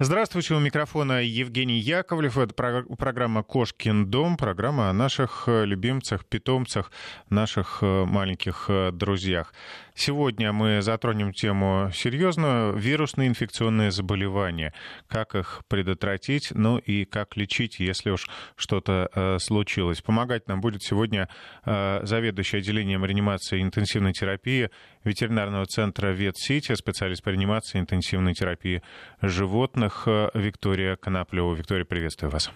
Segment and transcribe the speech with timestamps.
[0.00, 2.38] Здравствуйте, у микрофона Евгений Яковлев.
[2.38, 6.92] Это программа «Кошкин дом», программа о наших э, любимцах, питомцах,
[7.30, 9.52] наших э, маленьких э, друзьях.
[9.96, 14.72] Сегодня мы затронем тему серьезную– вирусные инфекционные заболевания.
[15.08, 20.00] Как их предотвратить, ну и как лечить, если уж что-то случилось.
[20.00, 21.28] Помогать нам будет сегодня
[21.64, 24.70] заведующий отделением реанимации и интенсивной терапии
[25.08, 28.82] ветеринарного центра «Ветсити», специалист по реанимации и интенсивной терапии
[29.22, 31.54] животных, э, Виктория Коноплева.
[31.54, 32.50] Виктория, приветствую вас.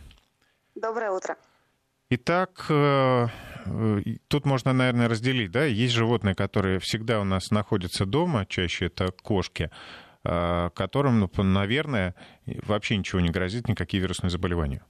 [0.74, 1.36] Доброе утро.
[2.10, 3.26] Итак, э,
[3.64, 8.86] э, тут можно, наверное, разделить, да, есть животные, которые всегда у нас находятся дома, чаще
[8.86, 9.70] это кошки,
[10.22, 12.14] которым, ну, наверное,
[12.46, 14.84] вообще ничего не грозит, никакие вирусные заболевания.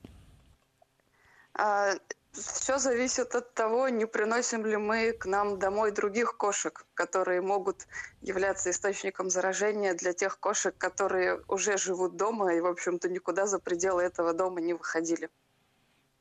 [2.33, 7.87] Все зависит от того, не приносим ли мы к нам домой других кошек, которые могут
[8.23, 13.59] являться источником заражения для тех кошек, которые уже живут дома и, в общем-то, никуда за
[13.59, 15.29] пределы этого дома не выходили.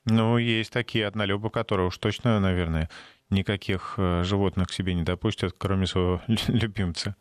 [0.04, 2.90] Ну, есть такие однолюбы, которые уж точно, наверное,
[3.30, 7.16] никаких э, животных к себе не допустят, кроме своего любимца.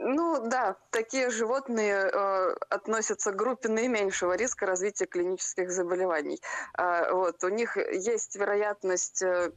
[0.00, 6.40] Ну да, такие животные э, относятся к группе наименьшего риска развития клинических заболеваний.
[6.78, 9.50] Э, вот, у них есть вероятность э,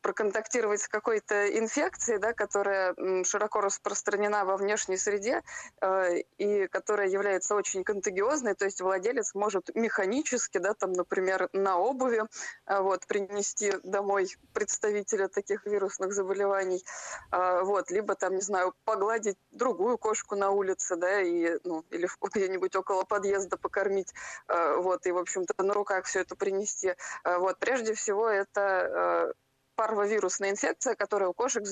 [0.00, 2.94] проконтактировать с какой-то инфекцией, да, которая
[3.24, 5.42] широко распространена во внешней среде
[5.80, 11.78] э, и которая является очень контагиозной, то есть владелец может механически, да, там, например, на
[11.78, 12.22] обуви
[12.66, 16.84] э, вот, принести домой представителя таких вирусных заболеваний,
[17.32, 22.08] э, вот, либо там, не знаю, погладить другую кошку на улице, да, и, ну, или
[22.34, 24.12] где-нибудь около подъезда покормить,
[24.48, 26.94] э, вот, и, в общем-то, на руках все это принести.
[27.24, 29.32] Э, вот, прежде всего, это э,
[29.78, 31.62] парвовирусная инфекция, которая у кошек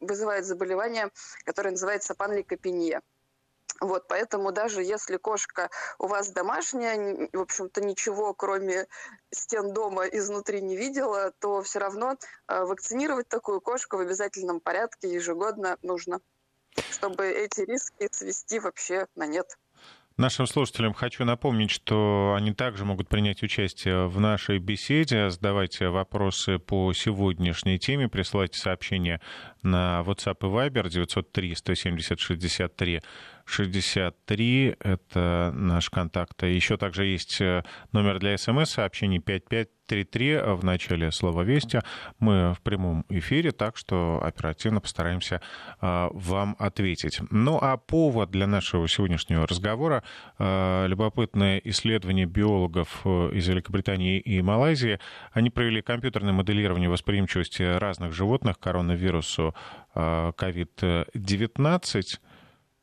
[0.00, 1.10] вызывает заболевание,
[1.44, 3.02] которое называется панлейкопения.
[3.80, 8.86] Вот, поэтому даже если кошка у вас домашняя, в общем-то ничего кроме
[9.30, 12.16] стен дома изнутри не видела, то все равно
[12.48, 16.20] э, вакцинировать такую кошку в обязательном порядке ежегодно нужно,
[16.88, 19.58] чтобы эти риски свести вообще на нет.
[20.16, 26.60] Нашим слушателям хочу напомнить, что они также могут принять участие в нашей беседе, задавать вопросы
[26.60, 29.20] по сегодняшней теме, присылайте сообщения
[29.64, 33.02] на WhatsApp и Viber 903 170 63
[33.44, 34.76] 63.
[34.80, 36.42] Это наш контакт.
[36.42, 37.62] Еще также есть э,
[37.92, 41.80] номер для смс-сообщений 5533 в начале слова «Вести».
[42.18, 45.42] Мы в прямом эфире, так что оперативно постараемся
[45.80, 47.20] э, вам ответить.
[47.30, 50.02] Ну а повод для нашего сегодняшнего разговора
[50.38, 54.98] э, любопытное исследование биологов из Великобритании и Малайзии.
[55.32, 59.54] Они провели компьютерное моделирование восприимчивости разных животных к коронавирусу
[59.94, 62.18] COVID-19.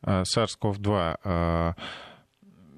[0.06, 1.76] Э, SARS-CoV-2.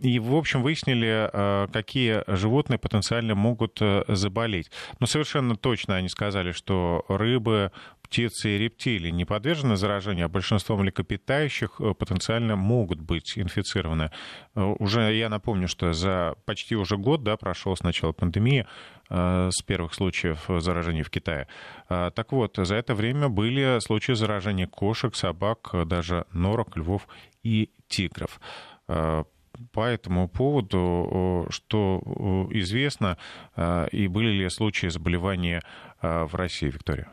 [0.04, 4.72] Э, и, в общем, выяснили, э, какие животные потенциально могут заболеть.
[5.00, 7.72] Но совершенно точно они сказали, что рыбы,
[8.02, 14.12] птицы и рептилии не подвержены заражению, а большинство млекопитающих потенциально могут быть инфицированы.
[14.56, 18.68] Уже я напомню, что за почти уже год да, прошел с начала пандемии,
[19.10, 21.48] с первых случаев заражения в Китае.
[21.88, 27.08] Так вот, за это время были случаи заражения кошек, собак, даже норок, львов
[27.42, 28.40] и тигров
[29.72, 32.02] по этому поводу, что
[32.52, 33.18] известно,
[33.92, 35.62] и были ли случаи заболевания
[36.02, 37.12] в России, Виктория?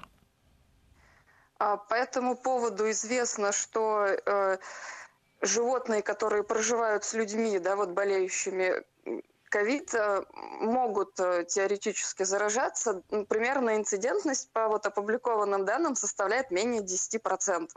[1.60, 4.56] А, по этому поводу известно, что э,
[5.42, 8.82] животные, которые проживают с людьми, да, вот болеющими
[9.50, 10.22] ковид э,
[10.60, 13.02] могут э, теоретически заражаться.
[13.28, 17.68] Примерно инцидентность по вот опубликованным данным составляет менее 10%.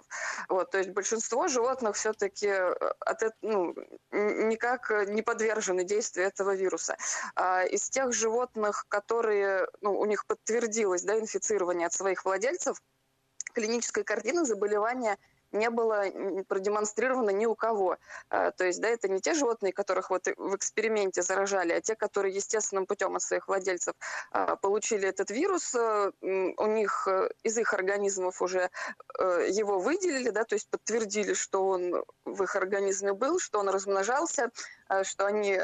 [0.49, 3.75] Вот, то есть большинство животных все-таки э, от, ну,
[4.11, 6.95] никак не подвержены действию этого вируса.
[7.35, 12.81] А из тех животных, которые ну, у них подтвердилось да, инфицирование от своих владельцев,
[13.53, 15.17] клинической картины заболевания–
[15.53, 16.05] не было
[16.47, 17.97] продемонстрировано ни у кого.
[18.29, 21.95] А, то есть, да, это не те животные, которых вот в эксперименте заражали, а те,
[21.95, 23.95] которые естественным путем от своих владельцев
[24.31, 28.69] а, получили этот вирус, э, у них э, из их организмов уже
[29.19, 33.69] э, его выделили, да, то есть подтвердили, что он в их организме был, что он
[33.69, 34.51] размножался,
[35.03, 35.59] что они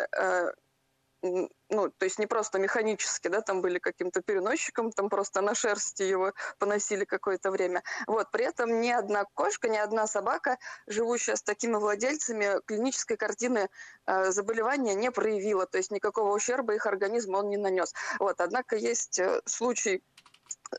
[1.22, 6.04] ну, то есть не просто механически, да, там были каким-то переносчиком, там просто на шерсти
[6.04, 7.84] его поносили какое-то время.
[8.08, 10.58] Вот, при этом ни одна кошка, ни одна собака,
[10.88, 13.70] живущая с такими владельцами, клинической картины
[14.06, 17.94] э, заболевания не проявила, то есть никакого ущерба их организму он не нанес.
[18.20, 20.02] Вот, однако есть э, случай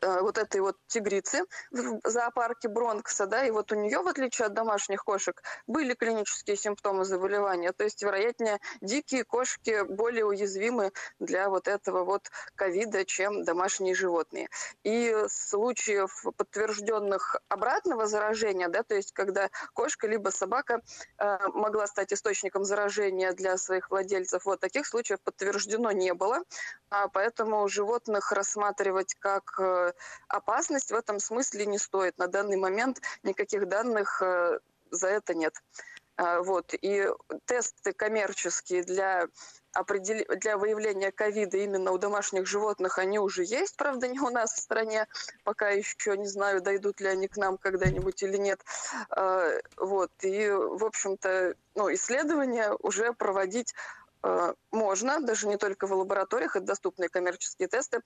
[0.01, 4.53] вот этой вот тигрицы в зоопарке Бронкса, да, и вот у нее, в отличие от
[4.53, 11.67] домашних кошек, были клинические симптомы заболевания, то есть, вероятнее, дикие кошки более уязвимы для вот
[11.67, 14.49] этого вот ковида, чем домашние животные.
[14.83, 20.81] И случаев подтвержденных обратного заражения, да, то есть, когда кошка либо собака
[21.17, 26.43] э, могла стать источником заражения для своих владельцев, вот таких случаев подтверждено не было,
[26.89, 29.80] а поэтому животных рассматривать как э,
[30.27, 32.17] опасность в этом смысле не стоит.
[32.17, 34.59] На данный момент никаких данных э,
[34.91, 35.53] за это нет.
[36.21, 36.73] А, вот.
[36.73, 37.07] И
[37.45, 39.27] тесты коммерческие для,
[39.73, 40.23] определ...
[40.37, 44.59] для выявления ковида именно у домашних животных, они уже есть, правда, не у нас в
[44.59, 45.07] стране.
[45.43, 48.63] Пока еще не знаю, дойдут ли они к нам когда-нибудь или нет.
[49.77, 50.11] Вот.
[50.21, 53.73] И, в общем-то, ну, исследования уже проводить
[54.23, 58.01] э, можно, даже не только в лабораториях, это доступные коммерческие тесты.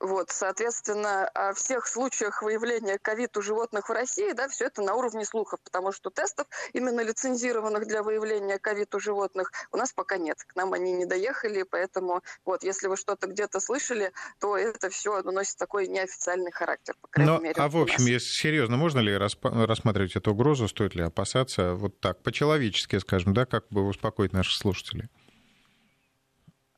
[0.00, 4.94] Вот, соответственно, о всех случаях выявления ковид у животных в России, да, все это на
[4.94, 10.16] уровне слухов, потому что тестов, именно лицензированных для выявления ковид у животных, у нас пока
[10.16, 10.36] нет.
[10.46, 15.20] К нам они не доехали, поэтому вот, если вы что-то где-то слышали, то это все
[15.22, 17.54] носит такой неофициальный характер, по крайней Но, мере.
[17.56, 22.22] А в общем, если серьезно, можно ли рассматривать эту угрозу, стоит ли опасаться вот так,
[22.22, 25.08] по-человечески, скажем, да, как бы успокоить наших слушателей?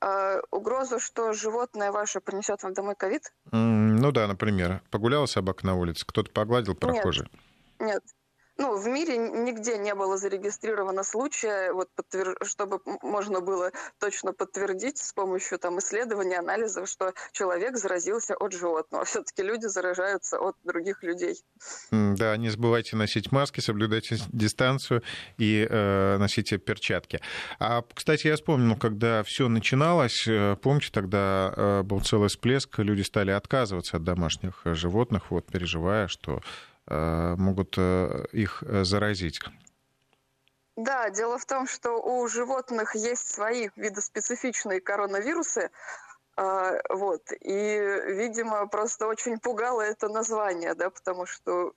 [0.01, 3.33] Э, угрозу, что животное ваше принесет вам домой ковид?
[3.53, 7.29] Ну да, например, погуляла собака на улице, кто-то погладил прохожий.
[7.79, 8.03] Нет, нет.
[8.61, 12.37] Ну, в мире нигде не было зарегистрировано случая, вот, подтвер...
[12.45, 19.05] чтобы можно было точно подтвердить с помощью там, исследований, анализов, что человек заразился от животного.
[19.07, 21.37] Все-таки люди заражаются от других людей.
[21.91, 25.03] Да, не забывайте носить маски, соблюдайте дистанцию
[25.39, 27.23] и э, носите перчатки.
[27.59, 33.01] А, кстати, я вспомнил, когда все начиналось, э, помните, тогда э, был целый всплеск, люди
[33.01, 39.41] стали отказываться от домашних животных, вот, переживая, что Э, могут э, их э, заразить.
[40.77, 45.71] Да, дело в том, что у животных есть свои видоспецифичные коронавирусы,
[46.37, 51.75] вот, и, видимо, просто очень пугало это название, да, потому что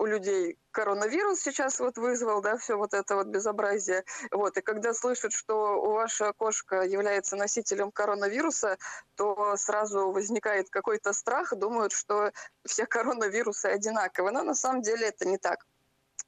[0.00, 4.02] у людей коронавирус сейчас вот вызвал, да, все вот это вот безобразие.
[4.30, 8.78] Вот, и когда слышат, что у ваша кошка является носителем коронавируса,
[9.14, 12.32] то сразу возникает какой-то страх, думают, что
[12.64, 14.30] все коронавирусы одинаковы.
[14.30, 15.66] Но на самом деле это не так.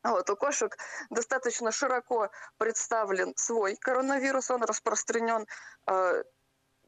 [0.04, 0.76] Вот, у кошек
[1.08, 2.28] достаточно широко
[2.58, 5.46] представлен свой коронавирус, он распространен
[5.86, 6.24] э,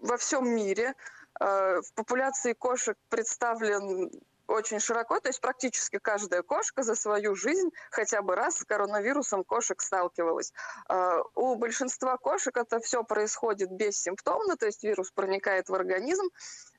[0.00, 0.94] во всем мире.
[1.40, 4.10] Э, в популяции кошек представлен
[4.46, 9.44] очень широко, то есть практически каждая кошка за свою жизнь хотя бы раз с коронавирусом
[9.44, 10.52] кошек сталкивалась.
[10.88, 16.29] А, у большинства кошек это все происходит бессимптомно, то есть вирус проникает в организм.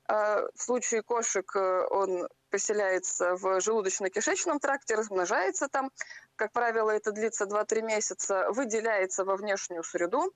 [0.08, 5.92] А, в случае кошек э, он поселяется в желудочно-кишечном тракте, размножается там.
[6.36, 10.32] Как правило, это длится 2-3 месяца, выделяется во внешнюю среду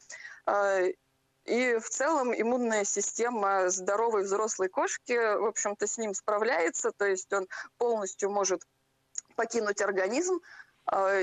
[0.45, 0.81] а,
[1.45, 7.31] и в целом иммунная система здоровой взрослой кошки, в общем-то, с ним справляется, то есть
[7.33, 7.47] он
[7.77, 8.61] полностью может
[9.35, 10.39] покинуть организм,
[10.85, 11.21] а,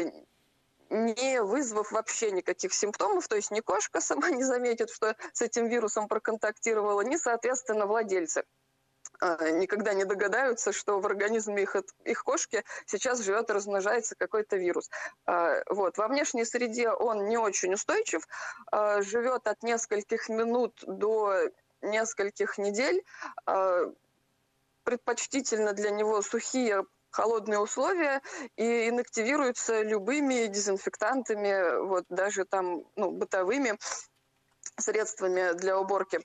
[0.90, 5.68] не вызвав вообще никаких симптомов, то есть ни кошка сама не заметит, что с этим
[5.68, 8.44] вирусом проконтактировала, ни, соответственно, владельцы.
[9.20, 14.56] А, никогда не догадаются, что в организме их, их кошки сейчас живет и размножается какой-то
[14.56, 14.90] вирус.
[15.26, 15.98] А, вот.
[15.98, 18.26] Во внешней среде он не очень устойчив,
[18.70, 21.50] а, живет от нескольких минут до
[21.82, 23.04] нескольких недель.
[24.84, 28.22] Предпочтительно для него сухие холодные условия
[28.56, 33.78] и инактивируются любыми дезинфектантами, вот даже там ну, бытовыми
[34.78, 36.20] средствами для уборки.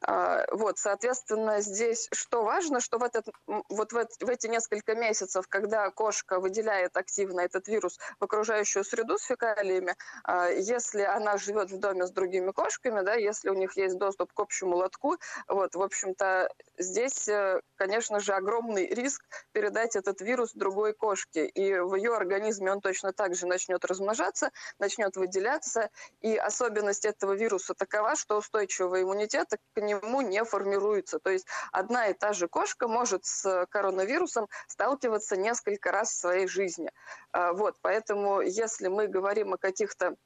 [0.00, 5.46] А, вот, соответственно, здесь что важно, что в, этот, вот в, в эти несколько месяцев,
[5.48, 11.70] когда кошка выделяет активно этот вирус в окружающую среду с фекалиями, а, если она живет
[11.70, 15.16] в доме с другими кошками, да, если у них есть доступ к общему лотку,
[15.48, 21.78] вот, в общем-то, здесь, э, конечно же, огромный риск передать этот вирус другой кошке, и
[21.78, 27.74] в ее организме он точно так же начнет размножаться, начнет выделяться, и особенность этого вируса
[27.74, 31.18] такая, такова, что устойчивого иммунитета к нему не формируется.
[31.18, 36.46] То есть одна и та же кошка может с коронавирусом сталкиваться несколько раз в своей
[36.46, 36.90] жизни.
[37.32, 40.16] А, вот, поэтому если мы говорим о каких-то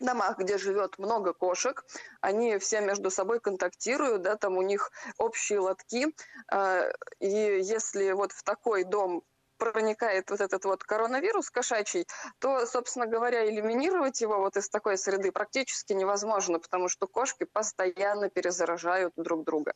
[0.00, 1.84] домах, где живет много кошек,
[2.20, 6.08] они все между собой контактируют, да, там у них общие лотки,
[6.50, 6.88] а,
[7.20, 9.22] и если вот в такой дом
[9.56, 12.06] проникает вот этот вот коронавирус кошачий,
[12.38, 18.30] то, собственно говоря, элиминировать его вот из такой среды практически невозможно, потому что кошки постоянно
[18.30, 19.74] перезаражают друг друга.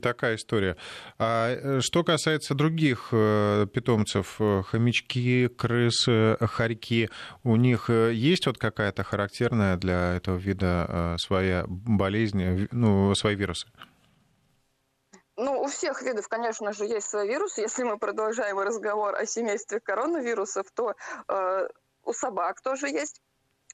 [0.00, 0.78] Такая история.
[1.18, 7.10] А э, что касается других э, питомцев, э, хомячки, крысы, хорьки,
[7.42, 13.68] у них есть вот какая-то характерная для этого вида своя болезнь, ну, свои вирусы?
[15.36, 17.62] Ну, у всех видов, конечно же, есть свои вирусы.
[17.62, 20.94] Если мы продолжаем разговор о семействе коронавирусов, то
[21.28, 21.68] э,
[22.04, 23.20] у собак тоже есть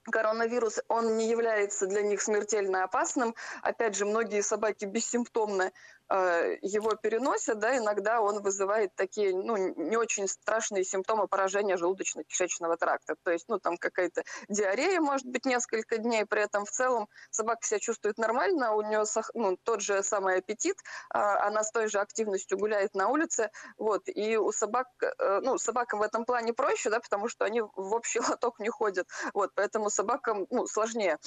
[0.05, 3.35] коронавирус, он не является для них смертельно опасным.
[3.63, 5.73] Опять же, многие собаки бессимптомно
[6.11, 13.15] его переносят, да, иногда он вызывает такие, ну, не очень страшные симптомы поражения желудочно-кишечного тракта.
[13.23, 17.65] То есть, ну, там какая-то диарея может быть несколько дней, при этом в целом собака
[17.65, 20.77] себя чувствует нормально, у нее ну, тот же самый аппетит,
[21.11, 25.59] а, она с той же активностью гуляет на улице, вот, и у собак, э, ну,
[25.59, 29.53] собакам в этом плане проще, да, потому что они в общий лоток не ходят, вот,
[29.55, 31.19] поэтому собакам, ну, сложнее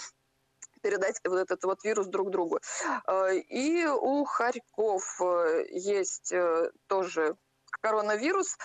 [0.84, 2.60] передать вот этот вот вирус друг другу.
[3.08, 7.36] Э, и у хорьков э, есть э, тоже
[7.82, 8.58] коронавирус,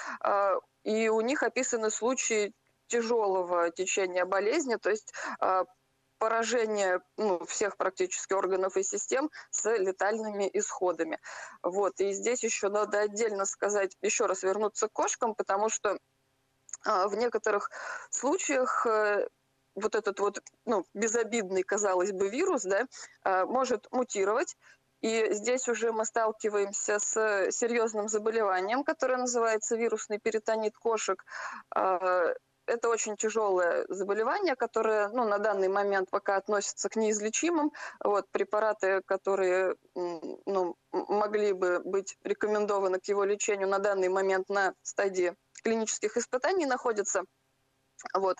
[0.85, 2.53] и у них описаны случаи
[2.89, 5.13] тяжелого течения болезни, то есть
[6.19, 11.19] поражение ну, всех практически органов и систем с летальными исходами.
[11.63, 11.99] Вот.
[12.01, 15.99] И здесь еще надо отдельно сказать, еще раз вернуться к кошкам, потому что
[16.85, 17.71] в некоторых
[18.11, 18.87] случаях
[19.79, 22.87] вот этот вот ну, безобидный, казалось бы, вирус, да,
[23.23, 24.57] а, может мутировать,
[25.01, 31.25] и здесь уже мы сталкиваемся с серьезным заболеванием, которое называется вирусный перитонит кошек.
[31.75, 32.35] А,
[32.67, 37.73] это очень тяжелое заболевание, которое ну, на данный момент пока относится к неизлечимым.
[38.03, 44.75] Вот, препараты, которые ну, могли бы быть рекомендованы к его лечению, на данный момент на
[44.83, 47.23] стадии клинических испытаний находятся.
[48.15, 48.37] Вот.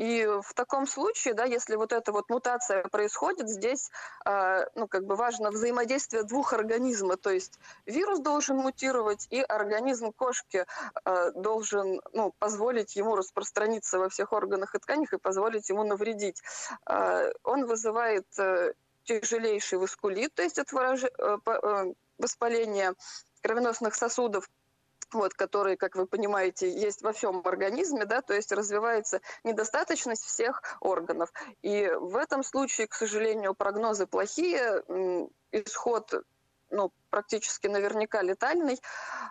[0.00, 3.90] И в таком случае, да, если вот эта вот мутация происходит, здесь
[4.24, 7.18] э, ну, как бы важно взаимодействие двух организмов.
[7.18, 10.64] То есть вирус должен мутировать, и организм кошки
[11.04, 16.40] э, должен ну, позволить ему распространиться во всех органах и тканях и позволить ему навредить.
[16.88, 18.72] Э, он вызывает э,
[19.04, 22.94] тяжелейший васкулит, то есть это э, воспаление
[23.42, 24.48] кровеносных сосудов,
[25.14, 30.62] вот, которые, как вы понимаете, есть во всем организме, да, то есть развивается недостаточность всех
[30.80, 31.32] органов.
[31.62, 34.82] И в этом случае, к сожалению, прогнозы плохие,
[35.52, 36.24] исход
[36.70, 38.80] ну, практически наверняка летальный.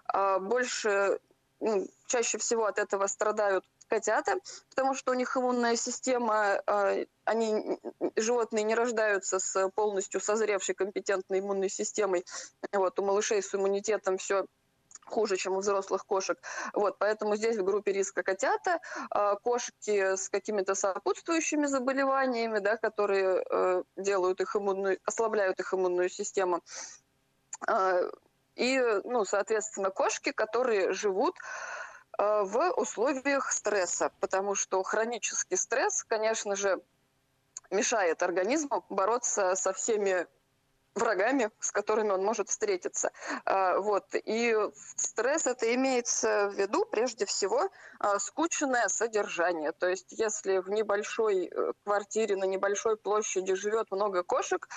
[0.06, 1.20] А больше,
[1.60, 4.36] ну, чаще всего от этого страдают котята,
[4.70, 6.96] потому что у них иммунная система, а,
[7.26, 7.80] они,
[8.16, 12.24] животные не рождаются с полностью созревшей компетентной иммунной системой.
[12.72, 14.46] Вот, у малышей с иммунитетом все
[15.10, 16.38] хуже, чем у взрослых кошек.
[16.74, 23.44] Вот, поэтому здесь в группе риска котята, а, кошки с какими-то сопутствующими заболеваниями, да, которые
[23.50, 26.62] э, делают их иммунную, ослабляют их иммунную систему.
[27.68, 28.02] А,
[28.56, 31.38] и, ну, соответственно, кошки, которые живут
[32.18, 36.82] э, в условиях стресса, потому что хронический стресс, конечно же,
[37.72, 40.28] мешает организму бороться со всеми
[40.96, 43.12] врагами, с которыми он может встретиться.
[43.46, 44.06] А, вот.
[44.14, 44.56] И
[44.96, 47.70] стресс это имеется в виду прежде всего
[48.00, 49.72] а, скучное содержание.
[49.72, 54.68] То есть если в небольшой э, квартире на небольшой площади живет много кошек,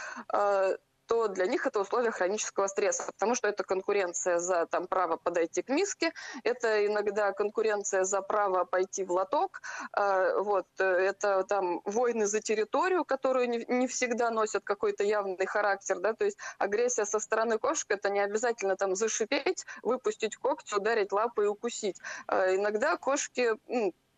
[1.12, 5.60] то для них это условие хронического стресса, потому что это конкуренция за там, право подойти
[5.60, 9.60] к миске, это иногда конкуренция за право пойти в лоток,
[9.94, 16.00] э, вот, это там войны за территорию, которые не, не всегда носят какой-то явный характер,
[16.00, 21.12] да, то есть агрессия со стороны кошек это не обязательно там зашипеть, выпустить когти, ударить
[21.12, 22.00] лапы и укусить.
[22.26, 23.50] Э, иногда кошки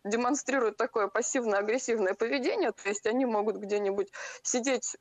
[0.05, 4.95] демонстрируют такое пассивно-агрессивное поведение, то есть они могут где-нибудь сидеть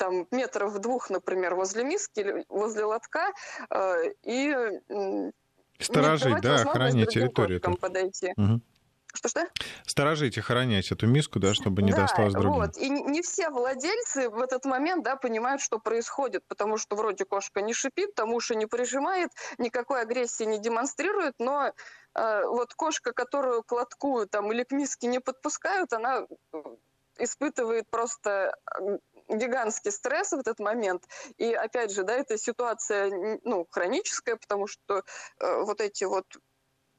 [0.00, 3.32] там метров двух, например, возле миски возле лотка
[3.68, 4.80] э, и
[5.78, 7.60] Сторожить, да, охранять территорию.
[7.60, 8.32] Подойти.
[8.36, 8.60] Угу.
[9.12, 9.48] Что-что?
[9.86, 12.52] Сторожить, охранять эту миску, да, чтобы не да, досталось другим.
[12.52, 12.76] Вот.
[12.76, 17.60] И не все владельцы в этот момент, да, понимают, что происходит, потому что вроде кошка
[17.60, 21.72] не шипит, там уши не прижимает, никакой агрессии не демонстрирует, но
[22.14, 26.26] э, вот кошка, которую к лотку там или к миске не подпускают, она
[27.18, 28.54] испытывает просто
[29.30, 31.04] гигантский стресс в этот момент.
[31.38, 35.04] И опять же, да, эта ситуация, ну, хроническая, потому что
[35.38, 36.26] э, вот эти вот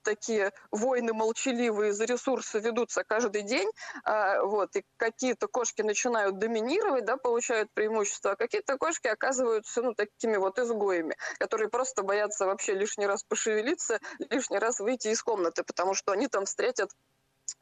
[0.04, 3.70] такие войны молчаливые за ресурсы ведутся каждый день,
[4.04, 9.94] а, вот, и какие-то кошки начинают доминировать, да, получают преимущество, а какие-то кошки оказываются, ну,
[9.94, 15.64] такими вот изгоями, которые просто боятся вообще лишний раз пошевелиться, лишний раз выйти из комнаты,
[15.64, 16.92] потому что они там встретят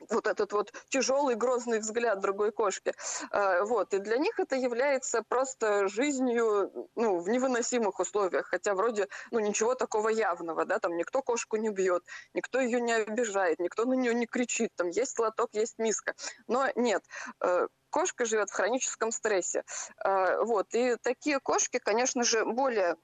[0.10, 2.94] вот этот вот тяжелый грозный взгляд другой кошки.
[3.32, 3.94] А, вот.
[3.94, 8.48] И для них это является просто жизнью ну, в невыносимых условиях.
[8.48, 10.66] Хотя вроде ну, ничего такого явного.
[10.66, 10.80] Да?
[10.80, 12.04] Там никто кошку не бьет,
[12.34, 14.72] никто ее не обижает, никто на нее не кричит.
[14.76, 16.14] Там есть лоток, есть миска.
[16.48, 17.04] Но нет,
[17.42, 19.64] э, кошка живет в хроническом стрессе.
[19.98, 20.74] А, вот.
[20.74, 22.96] И такие кошки, конечно же, более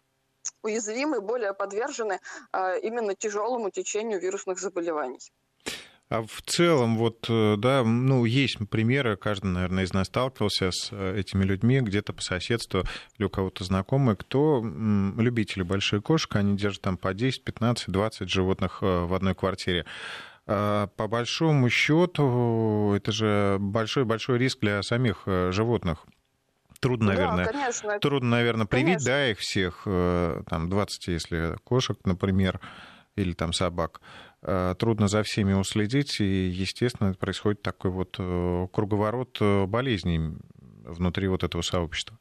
[0.62, 2.20] уязвимы, более подвержены
[2.52, 5.20] а, именно тяжелому течению вирусных заболеваний.
[6.08, 10.90] А в целом, вот, э, да, ну, есть примеры, каждый, наверное, из нас сталкивался с
[10.92, 12.84] э, этими людьми где-то по соседству
[13.18, 14.64] или у кого-то знакомые, кто
[15.18, 19.86] любители больших кошек, они держат там по 10, 15, 20 животных э, в одной квартире.
[20.46, 26.06] А по большому счету, это же большой-большой риск для самих животных.
[26.80, 28.00] Трудно, наверное, да, конечно.
[28.00, 29.08] трудно, наверное, привить, конечно.
[29.08, 32.60] да, их всех, там, 20, если кошек, например,
[33.16, 34.02] или там собак.
[34.48, 40.38] Э, трудно за всеми уследить, и, естественно, происходит такой вот э, круговорот э, болезней
[40.84, 42.20] внутри вот этого сообщества.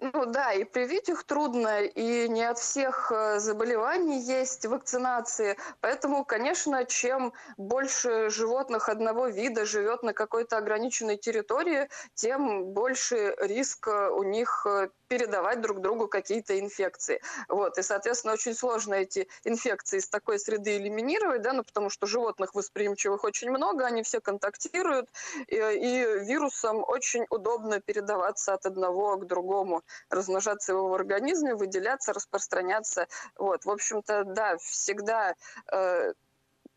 [0.00, 5.56] Ну да, и привить их трудно, и не от всех заболеваний есть вакцинации.
[5.80, 13.88] Поэтому, конечно, чем больше животных одного вида живет на какой-то ограниченной территории, тем больше риск
[13.88, 14.64] у них
[15.08, 17.20] передавать друг другу какие-то инфекции.
[17.48, 17.78] Вот.
[17.78, 22.54] И, соответственно, очень сложно эти инфекции из такой среды элиминировать, да, ну, потому что животных
[22.54, 25.08] восприимчивых очень много, они все контактируют,
[25.46, 32.12] и, и вирусам очень удобно передаваться от одного к другому, размножаться его в организме, выделяться,
[32.12, 33.06] распространяться.
[33.36, 33.64] Вот.
[33.64, 35.34] В общем-то, да, всегда
[35.72, 36.12] э,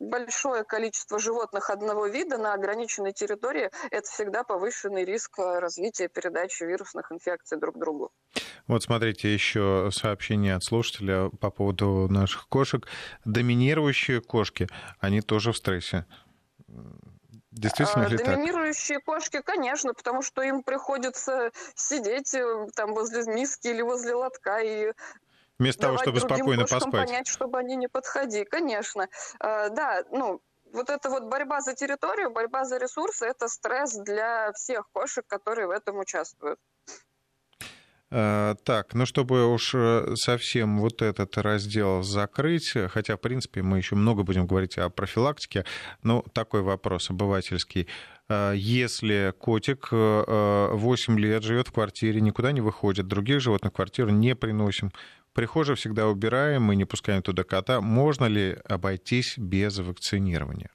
[0.01, 6.63] большое количество животных одного вида на ограниченной территории– это всегда повышенный риск э, развития передачи
[6.63, 8.11] вирусных инфекций друг другу.
[8.67, 12.87] Вот смотрите, еще сообщение от слушателя по поводу наших кошек.
[13.25, 14.67] Доминирующие кошки,
[14.99, 16.05] они тоже в стрессе.
[17.51, 19.05] Действительно ли Доминирующие так?
[19.05, 24.93] кошки, конечно, потому что им приходится сидеть э, там возле миски или возле лотка и
[25.59, 27.07] Вместо того, чтобы спокойно поспать.
[27.07, 29.09] понять, чтобы они не подходили, конечно.
[29.39, 30.41] Э, да, ну,
[30.71, 35.67] вот эта вот борьба за территорию, борьба за ресурсы, это стресс для всех кошек, которые
[35.67, 36.59] в этом участвуют.
[38.11, 43.77] Э, так, ну чтобы уж э, совсем вот этот раздел закрыть, хотя, в принципе, мы
[43.77, 45.65] еще много будем говорить о профилактике,
[46.03, 47.87] но такой вопрос обывательский.
[48.53, 54.35] Если котик 8 лет живет в квартире, никуда не выходит, других животных в квартиру не
[54.35, 54.93] приносим,
[55.33, 57.79] Прихожую всегда убираем, мы не пускаем туда кота.
[57.79, 60.71] Можно ли обойтись без вакцинирования?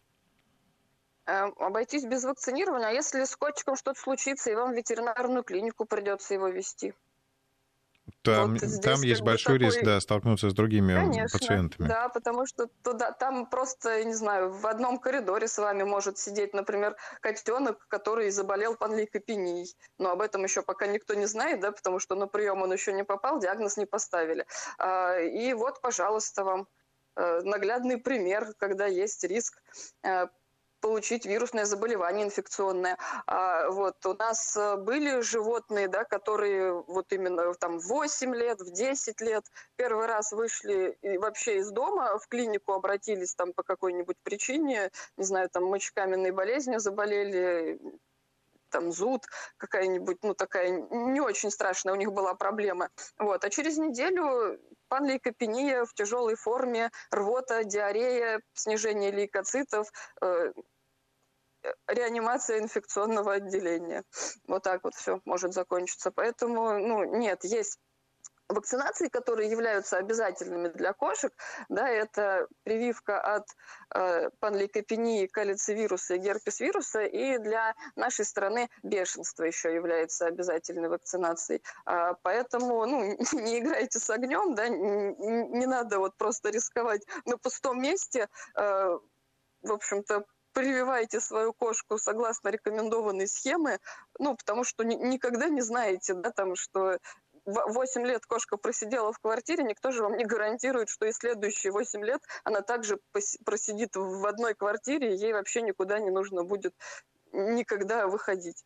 [1.27, 5.85] Эм, обойтись без вакцинирования, а если с котиком что-то случится, и вам в ветеринарную клинику
[5.85, 6.95] придется его вести?
[8.23, 9.67] Там, вот там есть большой такой...
[9.67, 11.89] риск, да, столкнуться с другими Конечно, пациентами.
[11.89, 16.55] Да, потому что туда, там просто, не знаю, в одном коридоре с вами может сидеть,
[16.55, 19.75] например, котенок, который заболел панлейкопенией.
[19.99, 22.93] Но об этом еще пока никто не знает, да, потому что на прием он еще
[22.93, 24.47] не попал, диагноз не поставили.
[24.79, 26.69] А, и вот, пожалуйста, вам
[27.17, 29.63] э, наглядный пример, когда есть риск
[30.03, 30.27] э,
[30.87, 32.97] получить вирусное заболевание инфекционное.
[33.27, 38.61] А, вот у нас э, были животные, да, которые вот именно там в 8 лет,
[38.61, 39.45] в 10 лет
[39.75, 45.25] первый раз вышли и вообще из дома, в клинику обратились там по какой-нибудь причине, не
[45.25, 47.81] знаю, там мочекаменной болезнью заболели,
[48.71, 49.25] там зуд,
[49.57, 52.91] какая-нибудь, ну, такая не очень страшная у них была проблема.
[53.19, 53.45] Вот.
[53.45, 59.91] А через неделю панлейкопения в тяжелой форме, рвота, диарея, снижение лейкоцитов,
[60.23, 60.53] э,
[61.87, 64.05] реанимация инфекционного отделения.
[64.47, 66.11] Вот так вот все может закончиться.
[66.11, 67.79] Поэтому, ну, нет, есть
[68.49, 71.33] вакцинации, которые являются обязательными для кошек,
[71.69, 73.47] да, это прививка от
[73.95, 81.63] э, панлейкопении, калицивируса и герпес-вируса, и для нашей страны бешенство еще является обязательной вакцинацией.
[81.85, 85.15] А, поэтому, ну, не играйте с огнем, да, не,
[85.49, 88.99] не надо вот просто рисковать на пустом месте, э,
[89.63, 90.25] в общем-то,
[90.57, 93.79] прививайте свою кошку согласно рекомендованной схемы,
[94.19, 96.97] ну, потому что ни, никогда не знаете, да, там, что
[97.45, 102.03] 8 лет кошка просидела в квартире, никто же вам не гарантирует, что и следующие 8
[102.03, 102.99] лет она также
[103.45, 106.73] просидит в одной квартире, ей вообще никуда не нужно будет
[107.33, 108.65] никогда выходить.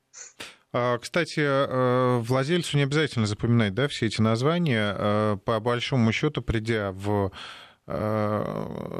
[0.72, 4.94] А, кстати, э, владельцу не обязательно запоминать да, все эти названия.
[4.96, 7.32] Э, по большому счету, придя в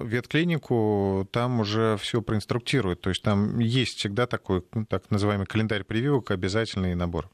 [0.05, 3.01] ветклинику, там уже все проинструктируют.
[3.01, 7.29] То есть там есть всегда такой ну, так называемый календарь прививок, обязательный набор.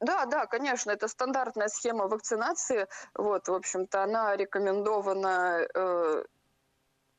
[0.00, 2.86] Да, да, конечно, это стандартная схема вакцинации.
[3.14, 6.24] Вот, в общем-то, она рекомендована э,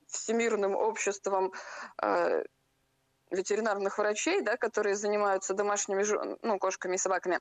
[0.07, 1.51] Всемирным обществом
[2.01, 2.43] э,
[3.31, 6.03] ветеринарных врачей, да, которые занимаются домашними
[6.41, 7.39] ну, кошками и собаками.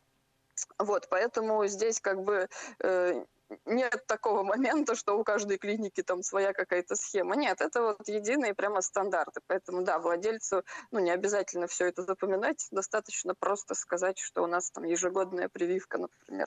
[0.78, 2.48] Вот, поэтому здесь как бы
[2.82, 3.24] э,
[3.66, 7.36] нет такого момента, что у каждой клиники там своя какая-то схема.
[7.36, 9.40] Нет, это вот единые прямо стандарты.
[9.46, 14.70] Поэтому, да, владельцу ну, не обязательно все это запоминать, достаточно просто сказать, что у нас
[14.70, 16.46] там ежегодная прививка, например.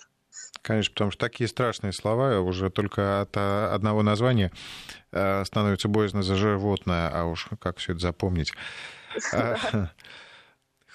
[0.61, 4.51] Конечно, потому что такие страшные слова уже только от а, одного названия
[5.11, 8.53] э, становится боязно за животное, а уж как все это запомнить.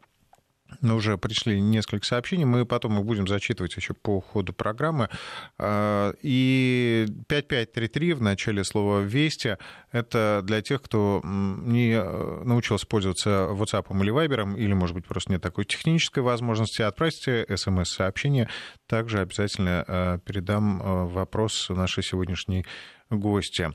[0.81, 5.09] Ну, уже пришли несколько сообщений, мы потом их будем зачитывать еще по ходу программы.
[5.57, 9.57] А, и 5533 в начале слова «Вести»—
[9.91, 15.31] это для тех, кто не э, научился пользоваться WhatsApp или Viber, или, может быть, просто
[15.31, 18.49] нет такой технической возможности, отправьте смс-сообщение.
[18.87, 22.65] Также обязательно э, передам э, вопрос нашей сегодняшней
[23.09, 23.73] гостя.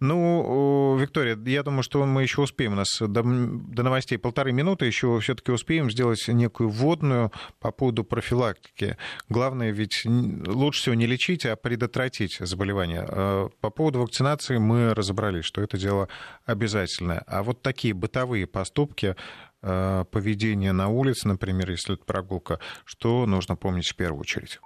[0.00, 2.72] Ну, Виктория, я думаю, что мы еще успеем.
[2.72, 4.86] У нас до, до новостей полторы минуты.
[4.86, 8.96] Еще все-таки успеем сделать некую вводную по поводу профилактики.
[9.28, 13.04] Главное ведь лучше всего не лечить, а предотвратить заболевание.
[13.08, 16.08] А по поводу вакцинации мы разобрались, что это дело
[16.44, 17.24] обязательное.
[17.26, 19.16] А вот такие бытовые поступки,
[19.62, 24.60] а, поведение на улице, например, если это прогулка, что нужно помнить в первую очередь?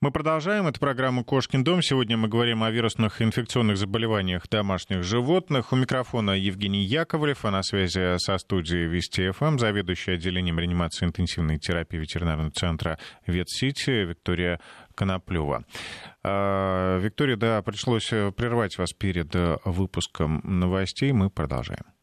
[0.00, 0.68] Мы продолжаем.
[0.68, 1.82] Это программа «Кошкин дом».
[1.82, 5.72] Сегодня мы говорим о вирусных инфекционных заболеваниях домашних животных.
[5.72, 11.58] У микрофона Евгений Яковлев, а на связи со студией Вести ФМ, заведующая отделением реанимации интенсивной
[11.58, 14.60] терапии ветеринарного центра Ветсити Виктория
[14.94, 15.64] Коноплева.
[16.22, 18.06] А, Виктория, да, пришлось
[18.36, 19.34] прервать вас перед
[19.64, 21.10] выпуском новостей.
[21.10, 21.97] Мы продолжаем.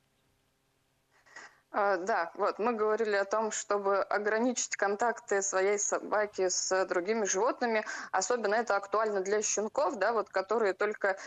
[1.77, 7.83] А, да, вот мы говорили о том, чтобы ограничить контакты своей собаки с другими животными.
[8.13, 11.17] Особенно это актуально для щенков, да, вот которые только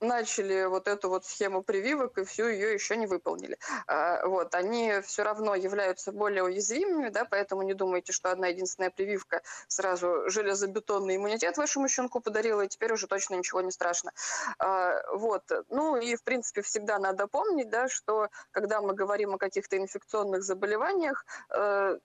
[0.00, 3.58] начали вот эту вот схему прививок и всю ее еще не выполнили.
[3.86, 8.90] А, вот, они все равно являются более уязвимыми, да, поэтому не думайте, что одна единственная
[8.90, 14.12] прививка сразу железобетонный иммунитет вашему щенку подарила, и теперь уже точно ничего не страшно.
[14.58, 19.38] А, вот, ну и в принципе всегда надо помнить, да, что когда мы говорим о
[19.38, 21.98] каких-то инфекционных заболеваниях, э,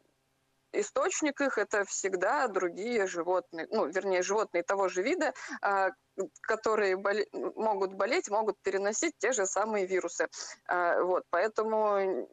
[0.74, 5.92] источник их это всегда другие животные, ну, вернее, животные того же вида, а,
[6.42, 10.28] которые боле- могут болеть, могут переносить те же самые вирусы.
[10.68, 12.28] А, вот, поэтому,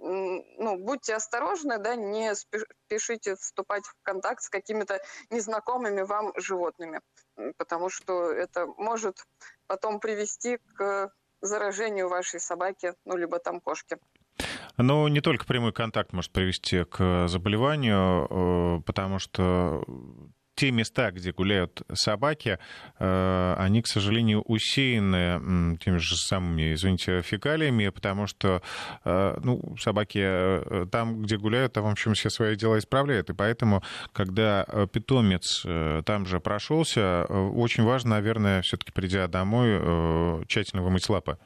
[0.59, 5.01] ну, будьте осторожны, да, не спешите вступать в контакт с какими-то
[5.31, 7.01] незнакомыми вам животными,
[7.57, 9.25] потому что это может
[9.67, 13.99] потом привести к заражению вашей собаки, ну, либо там кошки.
[14.77, 19.85] Но не только прямой контакт может привести к заболеванию, э, потому что
[20.55, 22.59] те места, где гуляют собаки,
[22.99, 28.61] э, они, к сожалению, усеяны теми же самыми, извините, фекалиями, потому что
[29.05, 33.31] э, ну, собаки там, где гуляют, там, в общем, все свои дела исправляют.
[33.31, 35.65] И поэтому, когда питомец
[36.05, 41.39] там же прошелся, очень важно, наверное, все-таки придя домой, тщательно вымыть лапы.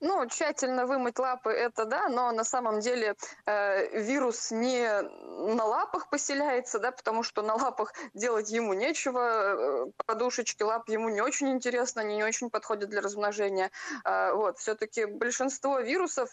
[0.00, 6.08] Ну, тщательно вымыть лапы это да, но на самом деле э, вирус не на лапах
[6.08, 11.50] поселяется, да, потому что на лапах делать ему нечего, э, подушечки лап ему не очень
[11.50, 13.72] интересно, они не очень подходят для размножения.
[14.04, 16.30] Э, вот, все-таки большинство вирусов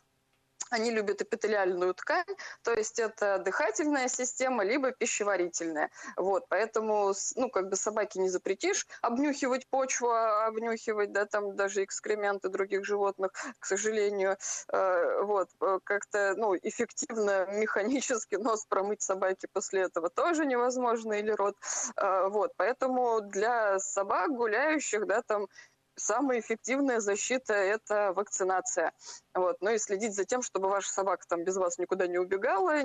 [0.76, 5.90] они любят эпителиальную ткань, то есть это дыхательная система, либо пищеварительная.
[6.18, 11.84] Вот, поэтому, ну, как бы собаке не запретишь обнюхивать почву, а обнюхивать, да, там даже
[11.84, 14.38] экскременты других животных, к сожалению.
[14.72, 21.32] Э, вот, э, как-то, ну, эффективно механически нос промыть собаке после этого тоже невозможно, или
[21.32, 21.56] рот.
[21.96, 25.48] Э, вот, поэтому для собак гуляющих, да, там
[25.96, 28.94] самая эффективная защита– это вакцинация.
[29.34, 29.58] Вот.
[29.62, 32.82] Ну и следить за тем, чтобы ваша собака там без вас никуда не убегала,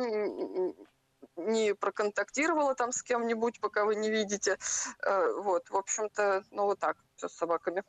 [1.37, 4.59] не проконтактировала там с кем-нибудь, пока вы не видите.
[5.03, 7.83] Э, вот, в общем-то, ну вот так все с собаками.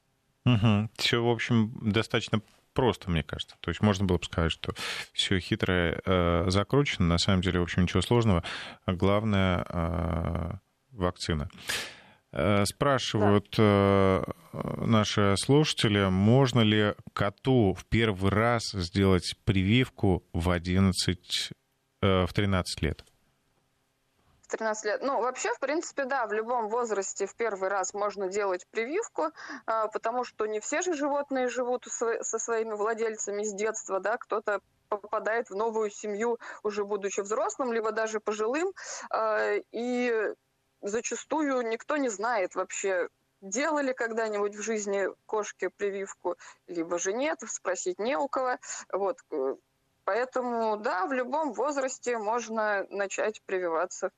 [0.46, 0.90] Угу.
[0.98, 2.42] Все, в общем, достаточно
[2.74, 3.56] просто, мне кажется.
[3.60, 4.74] То есть можно было бы сказать, что
[5.14, 7.08] все хитрое э, закручено.
[7.08, 8.44] На самом деле, в общем, ничего сложного.
[8.88, 10.52] Главное э,
[10.92, 11.50] вакцина.
[12.34, 13.64] Э, спрашивают да.
[13.64, 14.24] Э,
[14.86, 21.52] наши слушатели, можно ли коту в первый раз сделать прививку в 11,
[22.02, 23.04] э, в 13 лет?
[24.48, 25.02] 13 лет.
[25.02, 29.30] Ну, вообще, в принципе, да, в любом возрасте в первый раз можно делать прививку,
[29.66, 35.50] потому что не все же животные живут со своими владельцами с детства, да, кто-то попадает
[35.50, 38.74] в новую семью уже будучи взрослым, либо даже пожилым,
[39.72, 40.34] и
[40.82, 43.10] зачастую никто не знает вообще,
[43.42, 48.58] делали когда-нибудь в жизни кошке прививку, либо же нет, спросить не у кого.
[48.92, 49.18] Вот.
[50.04, 54.12] Поэтому, да, в любом возрасте можно начать прививаться.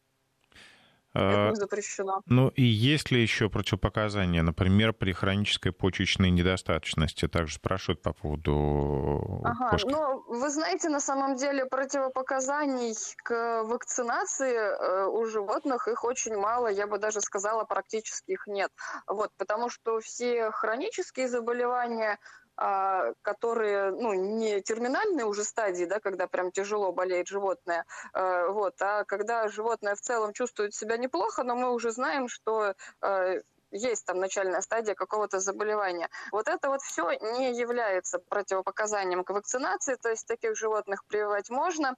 [1.14, 2.22] Это а, запрещено.
[2.26, 7.28] Ну и есть ли еще противопоказания, например, при хронической почечной недостаточности?
[7.28, 9.90] Также спрашивают по поводу ага, кошки.
[9.90, 16.68] Ну, вы знаете, на самом деле противопоказаний к вакцинации э, у животных их очень мало,
[16.68, 18.72] я бы даже сказала, практически их нет.
[19.06, 22.18] Вот, потому что все хронические заболевания
[22.56, 29.04] которые, ну, не терминальные уже стадии, да, когда прям тяжело болеет животное, а, вот, а
[29.06, 33.36] когда животное в целом чувствует себя неплохо, но мы уже знаем, что а,
[33.72, 36.10] есть там начальная стадия какого-то заболевания.
[36.32, 41.96] Вот это вот все не является противопоказанием к вакцинации, то есть таких животных прививать можно.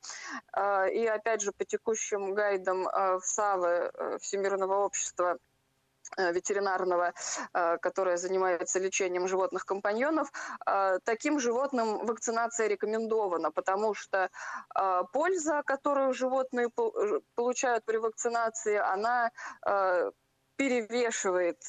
[0.56, 5.38] И опять же по текущим гайдам в САВы э, Всемирного общества Э,
[6.18, 7.14] ветеринарного,
[7.54, 10.32] э, которая занимается лечением животных-компаньонов,
[10.66, 14.30] э, таким животным вакцинация рекомендована, потому что
[15.12, 16.70] польза, которую животные
[17.36, 19.32] получают при вакцинации, она
[20.58, 21.62] перевешивает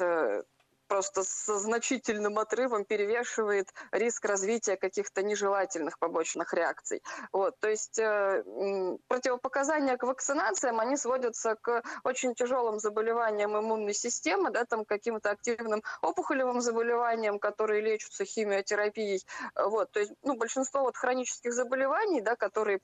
[0.87, 7.03] просто со значительным отрывом перевешивает риск развития каких-то нежелательных побочных реакций.
[7.33, 8.42] Вот, то есть э,
[9.09, 15.83] противопоказания к вакцинациям, они сводятся к очень тяжелым заболеваниям иммунной системы, да, там каким-то активным
[16.03, 19.25] опухолевым заболеваниям, которые лечатся химиотерапией.
[19.55, 22.81] Вот, то есть ну, большинство вот хронических заболеваний, да, которые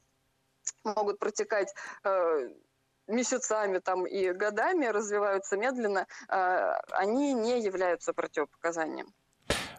[0.84, 2.48] могут протекать э,
[3.08, 9.06] месяцами там и годами развиваются медленно, а, они не являются противопоказанием.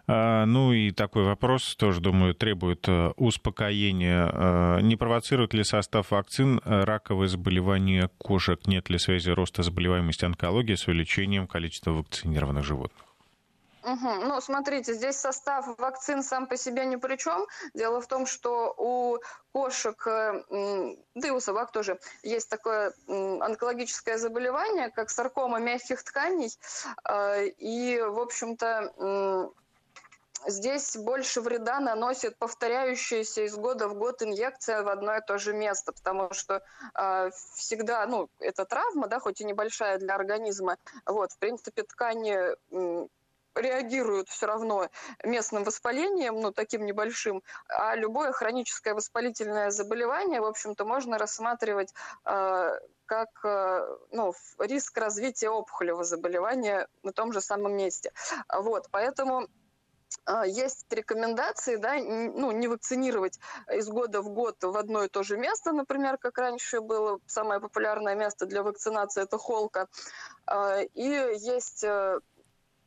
[0.06, 4.30] А, ну и такой вопрос тоже, думаю, требует э, успокоения.
[4.32, 8.66] А, не провоцирует ли состав вакцин раковые заболевания кошек?
[8.66, 13.03] Нет ли связи роста заболеваемости онкологии с увеличением количества вакцинированных животных?
[13.84, 14.08] Угу.
[14.24, 17.46] Ну, смотрите, здесь состав вакцин сам по себе ни при чем.
[17.74, 19.18] Дело в том, что у
[19.52, 20.42] кошек, э,
[21.14, 26.50] да и у собак тоже, есть такое онкологическое заболевание, как саркома мягких тканей.
[27.06, 29.52] Э, и, в общем-то,
[30.46, 35.52] здесь больше вреда наносит повторяющаяся из года в год инъекция в одно и то же
[35.52, 36.62] место, потому что
[36.94, 42.56] э, всегда, ну, это травма, да, хоть и небольшая для организма, вот, в принципе, ткани
[43.54, 44.88] реагируют все равно
[45.22, 52.78] местным воспалением, ну, таким небольшим, а любое хроническое воспалительное заболевание, в общем-то, можно рассматривать э,
[53.06, 58.12] как э, ну, риск развития опухолевого заболевания на том же самом месте.
[58.52, 59.46] Вот, поэтому
[60.26, 63.38] э, есть рекомендации, да, ну, не вакцинировать
[63.72, 67.60] из года в год в одно и то же место, например, как раньше было самое
[67.60, 69.88] популярное место для вакцинации– это холка.
[70.94, 71.84] И есть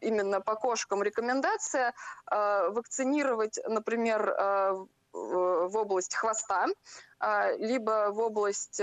[0.02, 1.94] именно по кошкам рекомендация
[2.32, 6.68] э, вакцинировать, например, э, в область хвоста,
[7.20, 8.82] э, либо в область